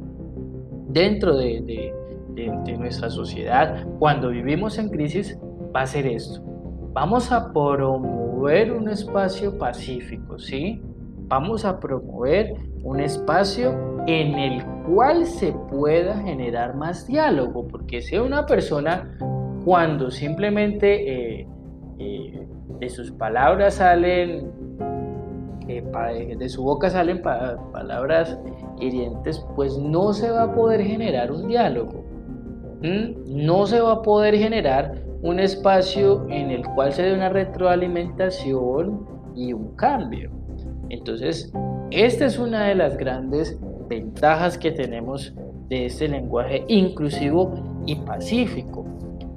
dentro 0.90 1.38
de, 1.38 1.94
de 2.36 2.78
nuestra 2.78 3.10
sociedad, 3.10 3.88
cuando 4.00 4.32
vivimos 4.32 4.78
en 4.78 4.90
crisis, 4.90 5.40
va 5.74 5.84
a 5.84 5.88
ser 5.88 6.08
esto. 6.08 6.42
Vamos 6.92 7.32
a 7.32 7.54
promover 7.54 8.74
un 8.74 8.90
espacio 8.90 9.58
pacífico, 9.58 10.38
¿sí? 10.38 10.82
Vamos 11.32 11.64
a 11.64 11.80
promover 11.80 12.54
un 12.84 13.00
espacio 13.00 13.74
en 14.06 14.38
el 14.38 14.66
cual 14.86 15.26
se 15.26 15.54
pueda 15.70 16.18
generar 16.18 16.76
más 16.76 17.08
diálogo, 17.08 17.70
porque 17.70 18.02
si 18.02 18.18
una 18.18 18.46
persona 18.46 19.18
cuando 19.64 20.12
simplemente 20.12 21.40
eh, 21.40 21.48
eh, 22.00 22.48
de 22.80 22.90
sus 22.90 23.12
palabras 23.12 23.76
salen, 23.76 24.52
eh, 25.70 26.36
de 26.38 26.50
su 26.50 26.64
boca 26.64 26.90
salen 26.90 27.22
palabras 27.22 28.38
hirientes, 28.82 29.42
pues 29.56 29.78
no 29.78 30.12
se 30.12 30.30
va 30.30 30.44
a 30.44 30.54
poder 30.54 30.84
generar 30.84 31.32
un 31.32 31.48
diálogo, 31.48 32.04
no 32.82 33.68
se 33.68 33.80
va 33.80 33.94
a 33.94 34.02
poder 34.02 34.36
generar 34.36 34.96
un 35.22 35.40
espacio 35.40 36.28
en 36.28 36.52
el 36.52 36.66
cual 36.76 36.92
se 36.92 37.04
dé 37.04 37.14
una 37.14 37.30
retroalimentación 37.30 39.08
y 39.34 39.54
un 39.54 39.78
cambio. 39.78 40.41
Entonces, 40.92 41.52
esta 41.90 42.26
es 42.26 42.38
una 42.38 42.68
de 42.68 42.76
las 42.76 42.98
grandes 42.98 43.58
ventajas 43.88 44.58
que 44.58 44.72
tenemos 44.72 45.34
de 45.70 45.86
este 45.86 46.10
lenguaje 46.10 46.66
inclusivo 46.68 47.54
y 47.86 47.96
pacífico. 47.96 48.86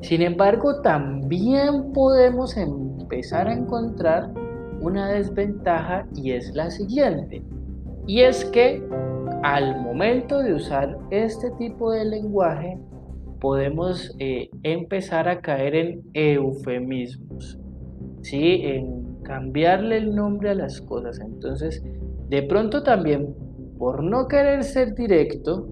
Sin 0.02 0.22
embargo, 0.22 0.80
también 0.82 1.92
podemos 1.92 2.56
empezar 2.56 3.46
a 3.46 3.54
encontrar 3.54 4.32
una 4.80 5.08
desventaja 5.12 6.06
y 6.16 6.32
es 6.32 6.52
la 6.54 6.70
siguiente. 6.70 7.42
Y 8.06 8.22
es 8.22 8.44
que 8.46 8.82
al 9.44 9.80
momento 9.80 10.40
de 10.40 10.54
usar 10.54 10.98
este 11.10 11.52
tipo 11.52 11.92
de 11.92 12.04
lenguaje, 12.04 12.78
podemos 13.40 14.12
eh, 14.18 14.50
empezar 14.64 15.28
a 15.28 15.40
caer 15.40 15.76
en 15.76 16.02
eufemismos, 16.14 17.58
¿sí? 18.22 18.60
en 18.64 19.03
cambiarle 19.24 19.96
el 19.96 20.14
nombre 20.14 20.50
a 20.50 20.54
las 20.54 20.80
cosas. 20.80 21.18
Entonces, 21.18 21.82
de 22.28 22.42
pronto 22.44 22.82
también, 22.82 23.34
por 23.78 24.02
no 24.02 24.28
querer 24.28 24.62
ser 24.62 24.94
directo, 24.94 25.68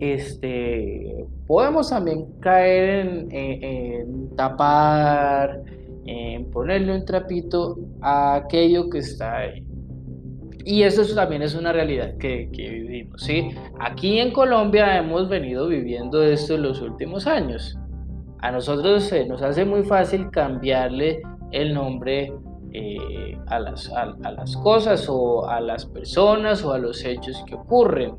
este, 0.00 1.26
podemos 1.46 1.90
también 1.90 2.26
caer 2.40 3.26
en, 3.30 4.34
tapar, 4.36 5.62
en 6.04 6.50
ponerle 6.50 6.96
un 6.96 7.04
trapito 7.04 7.78
a 8.00 8.34
aquello 8.34 8.90
que 8.90 8.98
está 8.98 9.38
ahí. 9.38 9.64
Y 10.64 10.82
eso 10.82 11.02
también 11.14 11.42
es 11.42 11.54
una 11.54 11.72
realidad 11.72 12.16
que, 12.18 12.48
vivimos, 12.52 13.22
¿sí? 13.22 13.50
Aquí 13.80 14.18
en 14.18 14.32
Colombia 14.32 14.96
hemos 14.96 15.28
venido 15.28 15.66
viviendo 15.66 16.22
esto 16.22 16.54
en 16.54 16.62
los 16.62 16.80
últimos 16.80 17.26
años. 17.26 17.76
A 18.38 18.52
nosotros 18.52 19.12
nos 19.28 19.42
hace 19.42 19.64
muy 19.64 19.82
fácil 19.82 20.30
cambiarle 20.30 21.22
el 21.50 21.74
nombre 21.74 22.32
eh, 22.74 23.38
a, 23.46 23.58
las, 23.58 23.92
a, 23.92 24.30
las 24.30 24.56
cosas 24.56 25.06
o 25.08 25.46
a 25.48 25.60
las 25.60 25.86
personas 25.86 26.64
o 26.64 26.72
a 26.72 26.78
los 26.78 27.04
hechos 27.04 27.42
que 27.46 27.54
ocurren. 27.54 28.14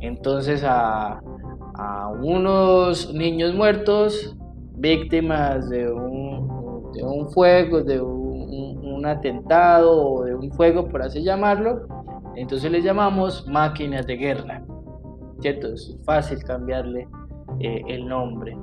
Entonces 0.00 0.62
a, 0.64 1.20
a 1.74 2.08
unos 2.08 3.12
niños 3.12 3.54
muertos, 3.54 4.36
víctimas 4.76 5.68
de 5.68 5.90
un, 5.90 6.92
de 6.92 7.02
un 7.02 7.30
fuego, 7.30 7.82
de 7.82 8.00
un, 8.00 8.20
atentado 9.06 9.98
o 9.98 10.24
de 10.24 10.34
un 10.34 10.52
fuego, 10.52 10.86
por 10.86 11.00
así 11.00 11.22
llamarlo, 11.22 11.86
entonces 12.36 12.70
les 12.70 12.84
llamamos 12.84 13.46
máquinas 13.48 14.06
de 14.06 14.16
guerra. 14.16 14.62
¿Cierto? 15.40 15.68
Es 15.68 15.96
fácil 16.04 16.44
cambiarle 16.44 17.08
eh, 17.60 17.82
el 17.88 18.06
nombre. 18.06 18.58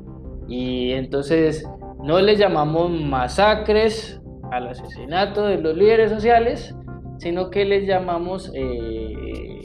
Y 0.48 0.92
entonces 0.92 1.68
no 2.04 2.20
les 2.22 2.38
llamamos 2.38 2.92
masacres 2.92 4.22
al 4.52 4.68
asesinato 4.68 5.46
de 5.46 5.58
los 5.58 5.76
líderes 5.76 6.12
sociales, 6.12 6.76
sino 7.18 7.50
que 7.50 7.66
les 7.66 7.88
llamamos, 7.88 8.52
eh, 8.54 9.62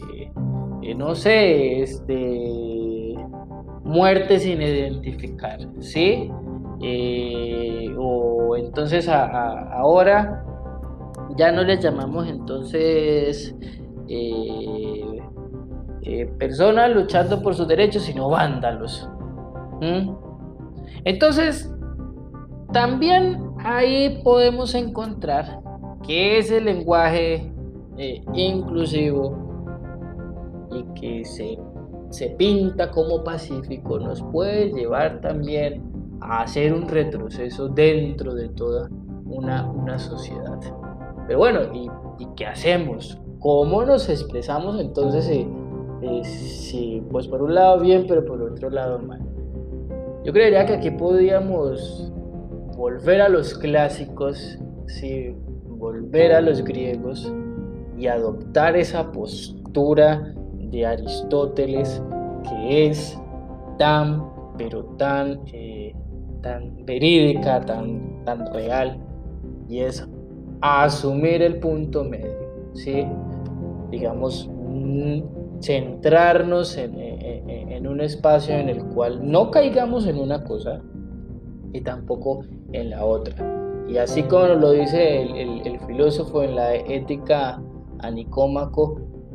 eh, 0.83 0.95
no 0.95 1.15
sé, 1.15 1.83
este, 1.83 3.15
muerte 3.85 4.39
sin 4.39 4.63
identificar, 4.63 5.61
¿sí? 5.81 6.31
Eh, 6.83 7.95
o 7.99 8.57
entonces 8.57 9.09
ahora 9.09 10.45
ya 11.37 11.53
no 11.53 11.63
les 11.63 11.81
llamamos 11.81 12.29
entonces 12.29 13.55
personas 16.39 16.91
luchando 16.91 17.41
por 17.41 17.55
sus 17.55 17.69
derechos, 17.69 18.03
sino 18.03 18.29
vándalos. 18.29 19.09
Entonces, 21.05 21.73
también 22.73 23.52
ahí 23.65 24.21
podemos 24.23 24.75
encontrar 24.75 25.61
que 26.07 26.39
ese 26.39 26.61
lenguaje 26.61 27.53
eh, 27.99 28.23
inclusivo 28.35 29.37
y 30.73 30.83
que 31.01 31.25
se, 31.25 31.59
se 32.11 32.31
pinta 32.31 32.91
como 32.91 33.23
pacífico 33.23 33.99
nos 33.99 34.23
puede 34.23 34.73
llevar 34.73 35.21
también 35.21 35.83
a 36.21 36.43
hacer 36.43 36.73
un 36.73 36.89
retroceso 36.89 37.69
dentro 37.69 38.35
de 38.35 38.49
toda 38.51 38.89
una, 39.27 39.71
una 39.71 39.99
sociedad. 39.99 40.59
Pero 41.27 41.39
bueno, 41.39 41.61
¿y, 41.73 41.89
qué 42.37 42.47
hacemos? 42.47 43.19
¿Cómo 43.41 43.85
nos 43.85 44.09
expresamos 44.09 44.81
entonces 44.81 45.25
si, 45.25 46.25
si, 46.25 47.03
pues 47.11 47.27
por 47.27 47.43
un 47.43 47.55
lado 47.55 47.81
bien, 47.81 48.07
pero 48.07 48.25
por 48.25 48.41
otro 48.43 48.71
lado 48.71 48.99
mal? 49.01 49.21
Yo 50.25 50.33
creería 50.33 50.65
que 50.67 50.75
aquí 50.75 50.91
podríamos 50.93 52.13
volver 52.77 53.21
a 53.21 53.29
los 53.29 53.55
clásicos, 53.55 54.59
sí, 54.87 55.35
volver 55.67 56.33
a 56.33 56.41
los 56.41 56.63
griegos 56.63 57.33
y 57.97 58.07
adoptar 58.07 58.77
esa 58.77 59.11
postura 59.13 60.35
de 60.55 60.87
Aristóteles 60.87 62.03
que 62.49 62.87
es 62.87 63.19
tan, 63.79 64.25
pero 64.57 64.85
tan, 64.97 65.41
eh, 65.53 65.95
tan 66.43 66.85
verídica, 66.85 67.61
tan, 67.61 68.25
tan 68.25 68.53
real, 68.53 68.99
y 69.69 69.81
es 69.81 70.07
asumir 70.61 71.43
el 71.43 71.59
punto 71.59 72.05
medio, 72.05 72.71
¿sí? 72.75 73.07
digamos, 73.91 74.49
mm, 74.51 75.21
centrarnos 75.61 76.77
en, 76.77 76.99
en 76.99 77.87
un 77.87 78.01
espacio 78.01 78.55
en 78.55 78.69
el 78.69 78.85
cual 78.87 79.21
no 79.23 79.51
caigamos 79.51 80.07
en 80.07 80.19
una 80.19 80.43
cosa 80.45 80.83
y 81.73 81.81
tampoco 81.81 82.45
en 82.73 82.91
la 82.91 83.05
otra. 83.05 83.35
Y 83.89 83.99
así 83.99 84.23
como 84.23 84.47
lo 84.47 84.71
dice 84.71 85.23
el, 85.23 85.79
filósofo 85.87 86.43
en 86.43 86.57
la 86.57 86.75
ética 86.75 87.61
a 87.99 88.11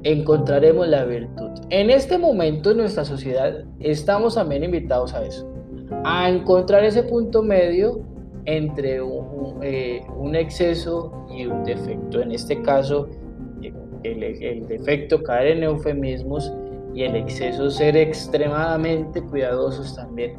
encontraremos 0.04 0.88
la 0.88 1.06
virtud. 1.06 1.50
En 1.69 1.89
este 1.89 2.17
momento 2.17 2.71
en 2.71 2.78
nuestra 2.78 3.06
sociedad 3.06 3.63
estamos 3.80 4.36
también 4.36 4.63
invitados 4.63 5.13
a 5.13 5.26
eso, 5.26 5.47
a 6.04 6.30
encontrar 6.30 6.84
ese 6.84 7.04
punto 7.04 7.43
medio 7.43 8.02
entre 8.45 9.02
un, 9.02 9.60
eh, 9.62 10.06
exceso 10.34 11.12
y 11.30 11.45
un 11.45 11.63
defecto. 11.63 12.21
En 12.21 12.32
este 12.32 12.62
caso, 12.62 13.10
el, 14.04 14.23
el, 14.23 14.67
defecto 14.67 15.21
caer 15.23 15.58
en 15.58 15.63
eufemismos 15.63 16.54
y 16.93 17.04
el 17.04 17.15
exceso 17.15 17.69
ser 17.69 17.97
extremadamente 17.97 19.21
cuidadosos 19.21 19.95
también 19.95 20.38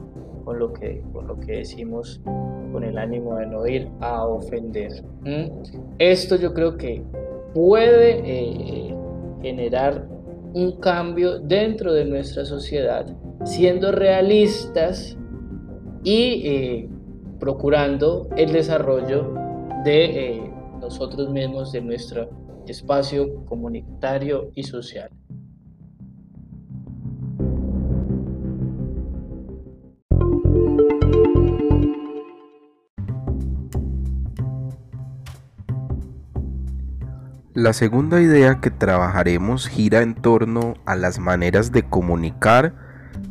con 0.48 0.58
lo 0.58 0.72
que, 0.72 1.02
con 1.12 1.26
lo 1.26 1.38
que 1.38 1.58
decimos 1.58 2.22
con 2.24 2.82
el 2.82 2.96
ánimo 2.96 3.36
de 3.36 3.44
no 3.44 3.66
ir 3.66 3.86
a 4.00 4.26
ofender. 4.26 5.04
Esto 5.98 6.36
yo 6.36 6.54
creo 6.54 6.78
que 6.78 7.04
puede 7.52 8.22
eh, 8.24 8.96
generar 9.42 10.08
un 10.54 10.80
cambio 10.80 11.38
dentro 11.38 11.92
de 11.92 12.06
nuestra 12.06 12.46
sociedad, 12.46 13.14
siendo 13.44 13.92
realistas 13.92 15.18
y 16.02 16.40
eh, 16.46 16.88
procurando 17.38 18.30
el 18.34 18.50
desarrollo 18.50 19.34
de 19.84 20.04
eh, 20.04 20.50
nosotros 20.80 21.28
mismos, 21.28 21.72
de 21.72 21.82
nuestro 21.82 22.30
espacio 22.66 23.44
comunitario 23.44 24.50
y 24.54 24.62
social. 24.62 25.10
La 37.58 37.72
segunda 37.72 38.20
idea 38.20 38.60
que 38.60 38.70
trabajaremos 38.70 39.66
gira 39.66 40.02
en 40.02 40.14
torno 40.14 40.74
a 40.86 40.94
las 40.94 41.18
maneras 41.18 41.72
de 41.72 41.82
comunicar, 41.82 42.72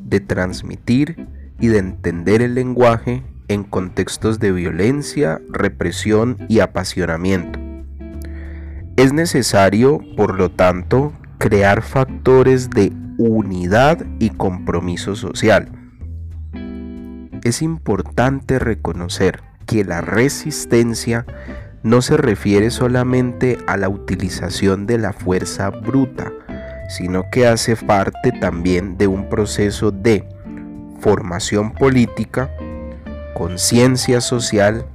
de 0.04 0.20
transmitir 0.20 1.30
y 1.62 1.68
de 1.68 1.78
entender 1.78 2.42
el 2.42 2.54
lenguaje 2.54 3.24
en 3.48 3.64
contextos 3.64 4.42
de 4.42 4.52
violencia, 4.52 5.40
represión 5.48 6.46
y 6.50 6.60
apasionamiento. 6.60 7.58
Es 8.98 9.14
necesario, 9.14 10.02
por 10.18 10.38
lo 10.38 10.52
tanto, 10.52 11.14
crear 11.38 11.82
factores 11.82 12.70
de 12.70 12.92
unidad 13.18 14.06
y 14.20 14.32
compromiso 14.32 15.16
social. 15.16 15.70
Es 17.46 17.62
importante 17.62 18.60
reconocer 18.60 19.40
que 19.66 19.86
la 19.86 20.02
resistencia 20.02 21.26
no 21.88 22.02
se 22.02 22.18
refiere 22.18 22.70
solamente 22.70 23.58
a 23.66 23.78
la 23.78 23.88
utilización 23.88 24.86
de 24.88 24.98
la 24.98 25.14
fuerza 25.14 25.70
bruta, 25.70 26.34
sino 26.90 27.24
que 27.32 27.48
hace 27.48 27.78
parte 27.78 28.34
también 28.34 28.98
de 28.98 29.08
un 29.08 29.30
proceso 29.30 29.92
de 29.92 30.28
formación 31.00 31.72
política, 31.72 32.52
conciencia 33.34 34.20
social 34.20 34.86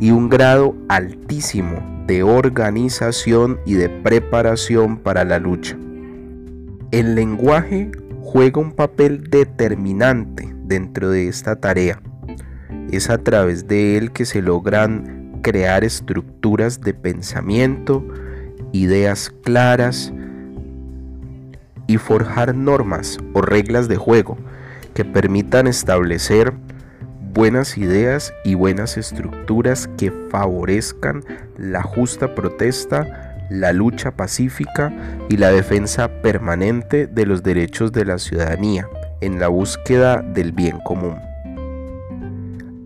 y 0.00 0.10
un 0.10 0.28
grado 0.28 0.76
altísimo 0.88 1.82
de 2.06 2.22
organización 2.22 3.58
y 3.64 3.74
de 3.74 3.88
preparación 3.88 4.98
para 4.98 5.24
la 5.24 5.38
lucha. 5.38 5.78
El 6.90 7.14
lenguaje 7.14 7.90
juega 8.20 8.60
un 8.60 8.72
papel 8.72 9.30
determinante 9.30 10.54
dentro 10.64 11.08
de 11.08 11.28
esta 11.28 11.56
tarea. 11.56 12.02
Es 12.90 13.08
a 13.08 13.16
través 13.16 13.66
de 13.66 13.96
él 13.96 14.12
que 14.12 14.26
se 14.26 14.42
logran 14.42 15.23
crear 15.44 15.84
estructuras 15.84 16.80
de 16.80 16.94
pensamiento, 16.94 18.02
ideas 18.72 19.30
claras 19.42 20.10
y 21.86 21.98
forjar 21.98 22.54
normas 22.54 23.18
o 23.34 23.42
reglas 23.42 23.86
de 23.86 23.96
juego 23.96 24.38
que 24.94 25.04
permitan 25.04 25.66
establecer 25.66 26.54
buenas 27.34 27.76
ideas 27.76 28.32
y 28.42 28.54
buenas 28.54 28.96
estructuras 28.96 29.86
que 29.98 30.10
favorezcan 30.30 31.22
la 31.58 31.82
justa 31.82 32.34
protesta, 32.34 33.46
la 33.50 33.74
lucha 33.74 34.12
pacífica 34.16 34.94
y 35.28 35.36
la 35.36 35.50
defensa 35.50 36.08
permanente 36.22 37.06
de 37.06 37.26
los 37.26 37.42
derechos 37.42 37.92
de 37.92 38.06
la 38.06 38.18
ciudadanía 38.18 38.88
en 39.20 39.38
la 39.38 39.48
búsqueda 39.48 40.22
del 40.22 40.52
bien 40.52 40.78
común. 40.80 41.18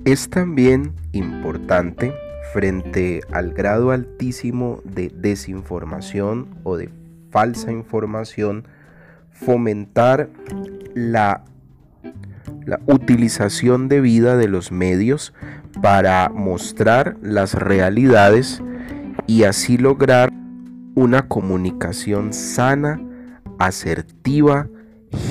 Es 0.04 0.28
también 0.28 0.92
importante 1.12 2.12
frente 2.52 3.20
al 3.32 3.52
grado 3.52 3.90
altísimo 3.90 4.80
de 4.84 5.10
desinformación 5.14 6.48
o 6.64 6.76
de 6.76 6.90
falsa 7.30 7.72
información, 7.72 8.66
fomentar 9.30 10.28
la, 10.94 11.44
la 12.64 12.80
utilización 12.86 13.88
debida 13.88 14.36
de 14.36 14.48
los 14.48 14.72
medios 14.72 15.34
para 15.82 16.28
mostrar 16.30 17.16
las 17.22 17.54
realidades 17.54 18.62
y 19.26 19.44
así 19.44 19.78
lograr 19.78 20.32
una 20.94 21.28
comunicación 21.28 22.32
sana, 22.32 23.00
asertiva, 23.58 24.68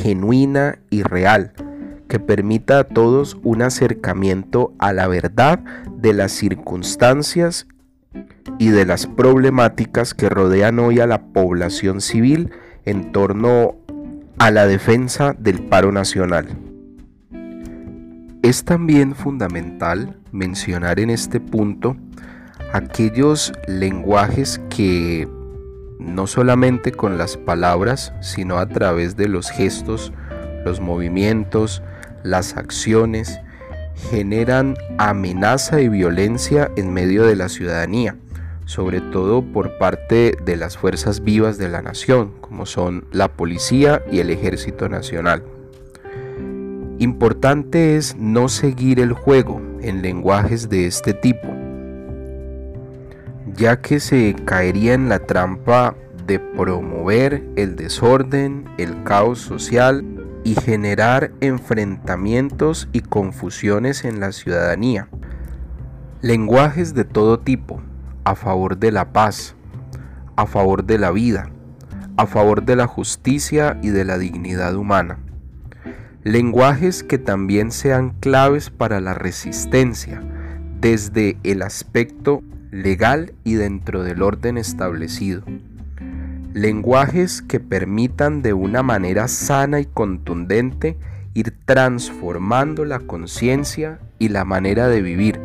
genuina 0.02 0.80
y 0.90 1.04
real 1.04 1.54
que 2.08 2.20
permita 2.20 2.80
a 2.80 2.84
todos 2.84 3.38
un 3.44 3.62
acercamiento 3.62 4.74
a 4.80 4.94
la 4.94 5.08
verdad 5.08 5.60
de 5.92 6.14
las 6.14 6.32
circunstancias 6.32 7.68
y 8.60 8.70
de 8.70 8.86
las 8.86 9.08
problemáticas 9.08 10.14
que 10.14 10.30
rodean 10.30 10.80
hoy 10.80 11.00
a 11.00 11.08
la 11.08 11.22
población 11.22 12.02
civil 12.02 12.52
en 12.86 13.12
torno 13.12 13.76
a 14.40 14.52
la 14.52 14.68
defensa 14.68 15.36
del 15.38 15.62
paro 15.64 15.92
nacional. 15.92 16.48
Es 18.44 18.64
también 18.64 19.14
fundamental 19.14 20.18
mencionar 20.32 21.00
en 21.00 21.10
este 21.10 21.40
punto 21.40 21.98
aquellos 22.72 23.52
lenguajes 23.68 24.62
que 24.70 25.28
no 26.00 26.28
solamente 26.28 26.92
con 26.92 27.18
las 27.18 27.38
palabras, 27.38 28.14
sino 28.22 28.60
a 28.60 28.68
través 28.68 29.18
de 29.18 29.28
los 29.28 29.50
gestos, 29.50 30.14
los 30.64 30.80
movimientos, 30.80 31.82
las 32.24 32.58
acciones 32.58 33.40
generan 34.10 34.76
amenaza 34.98 35.82
y 35.82 35.90
violencia 35.90 36.72
en 36.76 36.94
medio 36.94 37.24
de 37.24 37.36
la 37.36 37.50
ciudadanía, 37.50 38.16
sobre 38.66 39.02
todo 39.02 39.42
por 39.42 39.78
parte 39.78 40.38
de 40.44 40.56
las 40.56 40.78
fuerzas 40.78 41.24
vivas 41.24 41.58
de 41.58 41.70
la 41.70 41.82
nación, 41.82 42.34
como 42.42 42.66
son 42.66 43.06
la 43.12 43.30
policía 43.30 44.04
y 44.12 44.20
el 44.20 44.30
ejército 44.30 44.90
nacional. 44.90 45.44
Importante 47.00 47.96
es 47.96 48.16
no 48.18 48.50
seguir 48.50 49.00
el 49.00 49.14
juego 49.14 49.62
en 49.82 50.02
lenguajes 50.02 50.70
de 50.70 50.88
este 50.88 51.14
tipo, 51.14 51.48
ya 53.56 53.82
que 53.82 54.00
se 54.00 54.36
caería 54.46 54.94
en 54.94 55.10
la 55.10 55.20
trampa 55.20 55.96
de 56.26 56.40
promover 56.40 57.44
el 57.56 57.76
desorden, 57.76 58.66
el 58.78 59.04
caos 59.04 59.40
social 59.40 60.04
y 60.48 60.56
generar 60.56 61.34
enfrentamientos 61.42 62.88
y 62.94 63.02
confusiones 63.02 64.06
en 64.06 64.22
la 64.22 64.32
ciudadanía. 64.32 65.10
Lenguajes 66.22 66.94
de 66.94 67.04
todo 67.04 67.42
tipo, 67.42 67.82
a 68.24 68.34
favor 68.34 68.78
de 68.78 68.94
la 68.94 69.12
paz, 69.12 69.58
a 70.38 70.46
favor 70.46 70.86
de 70.86 71.00
la 71.00 71.12
vida, 71.12 71.50
a 72.16 72.28
favor 72.28 72.64
de 72.64 72.78
la 72.78 72.88
justicia 72.88 73.78
y 73.84 73.90
de 73.90 74.06
la 74.06 74.18
dignidad 74.18 74.74
humana. 74.78 75.20
Lenguajes 76.24 77.04
que 77.04 77.18
también 77.18 77.70
sean 77.70 78.12
claves 78.22 78.70
para 78.70 79.02
la 79.02 79.14
resistencia, 79.14 80.22
desde 80.80 81.38
el 81.44 81.62
aspecto 81.62 82.42
legal 82.72 83.34
y 83.44 83.56
dentro 83.56 84.02
del 84.02 84.22
orden 84.22 84.58
establecido. 84.58 85.44
Lenguajes 86.58 87.44
que 87.44 87.60
permitan 87.60 88.42
de 88.42 88.54
una 88.54 88.82
manera 88.82 89.28
sana 89.28 89.80
y 89.80 89.86
contundente 89.86 90.98
ir 91.36 91.54
transformando 91.66 92.84
la 92.84 92.98
conciencia 92.98 94.00
y 94.18 94.30
la 94.30 94.44
manera 94.44 94.88
de 94.88 95.04
vivir 95.04 95.40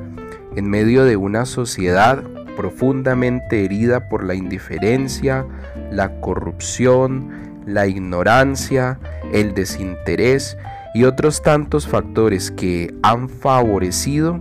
en 0.56 0.70
medio 0.70 1.04
de 1.04 1.18
una 1.18 1.44
sociedad 1.44 2.22
profundamente 2.56 3.62
herida 3.62 4.08
por 4.08 4.24
la 4.24 4.34
indiferencia, 4.34 5.44
la 5.90 6.18
corrupción, 6.22 7.28
la 7.66 7.86
ignorancia, 7.86 8.98
el 9.34 9.52
desinterés 9.52 10.56
y 10.94 11.04
otros 11.04 11.42
tantos 11.42 11.86
factores 11.86 12.50
que 12.50 12.94
han 13.02 13.28
favorecido 13.28 14.40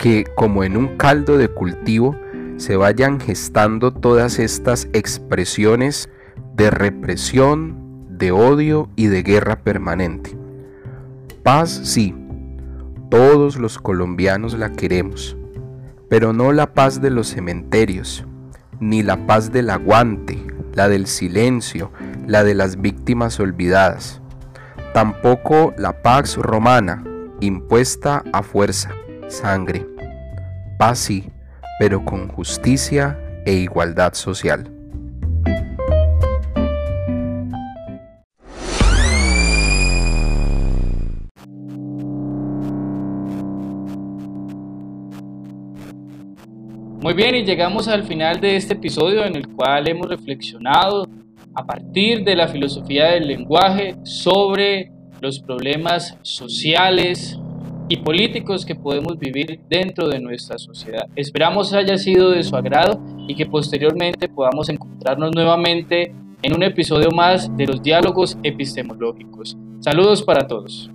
que 0.00 0.24
como 0.34 0.64
en 0.64 0.76
un 0.76 0.96
caldo 0.96 1.38
de 1.38 1.46
cultivo 1.46 2.16
se 2.62 2.76
vayan 2.76 3.18
gestando 3.18 3.92
todas 3.92 4.38
estas 4.38 4.86
expresiones 4.92 6.08
de 6.54 6.70
represión, 6.70 8.06
de 8.08 8.30
odio 8.30 8.88
y 8.94 9.08
de 9.08 9.24
guerra 9.24 9.64
permanente. 9.64 10.38
Paz 11.42 11.80
sí, 11.82 12.14
todos 13.10 13.56
los 13.56 13.78
colombianos 13.78 14.54
la 14.54 14.70
queremos, 14.70 15.36
pero 16.08 16.32
no 16.32 16.52
la 16.52 16.72
paz 16.72 17.02
de 17.02 17.10
los 17.10 17.26
cementerios, 17.26 18.24
ni 18.78 19.02
la 19.02 19.26
paz 19.26 19.50
del 19.50 19.68
aguante, 19.68 20.38
la 20.72 20.88
del 20.88 21.08
silencio, 21.08 21.90
la 22.28 22.44
de 22.44 22.54
las 22.54 22.80
víctimas 22.80 23.40
olvidadas. 23.40 24.22
Tampoco 24.94 25.74
la 25.76 26.00
paz 26.00 26.36
romana, 26.36 27.02
impuesta 27.40 28.22
a 28.32 28.44
fuerza, 28.44 28.92
sangre. 29.26 29.84
Paz 30.78 31.00
sí, 31.00 31.28
pero 31.78 32.04
con 32.04 32.28
justicia 32.28 33.18
e 33.44 33.54
igualdad 33.54 34.14
social. 34.14 34.70
Muy 47.02 47.14
bien, 47.14 47.34
y 47.34 47.44
llegamos 47.44 47.88
al 47.88 48.04
final 48.04 48.40
de 48.40 48.54
este 48.54 48.74
episodio 48.74 49.24
en 49.24 49.34
el 49.34 49.48
cual 49.48 49.88
hemos 49.88 50.08
reflexionado 50.08 51.08
a 51.54 51.66
partir 51.66 52.22
de 52.22 52.36
la 52.36 52.46
filosofía 52.46 53.06
del 53.10 53.26
lenguaje 53.26 53.96
sobre 54.04 54.92
los 55.20 55.40
problemas 55.40 56.16
sociales 56.22 57.38
y 57.92 57.98
políticos 57.98 58.64
que 58.64 58.74
podemos 58.74 59.18
vivir 59.18 59.60
dentro 59.68 60.08
de 60.08 60.18
nuestra 60.18 60.56
sociedad. 60.56 61.06
Esperamos 61.14 61.74
haya 61.74 61.98
sido 61.98 62.30
de 62.30 62.42
su 62.42 62.56
agrado 62.56 62.98
y 63.28 63.34
que 63.34 63.44
posteriormente 63.44 64.30
podamos 64.30 64.70
encontrarnos 64.70 65.32
nuevamente 65.34 66.14
en 66.40 66.54
un 66.56 66.62
episodio 66.62 67.10
más 67.10 67.54
de 67.54 67.66
los 67.66 67.82
diálogos 67.82 68.38
epistemológicos. 68.42 69.58
Saludos 69.80 70.22
para 70.22 70.46
todos. 70.46 70.90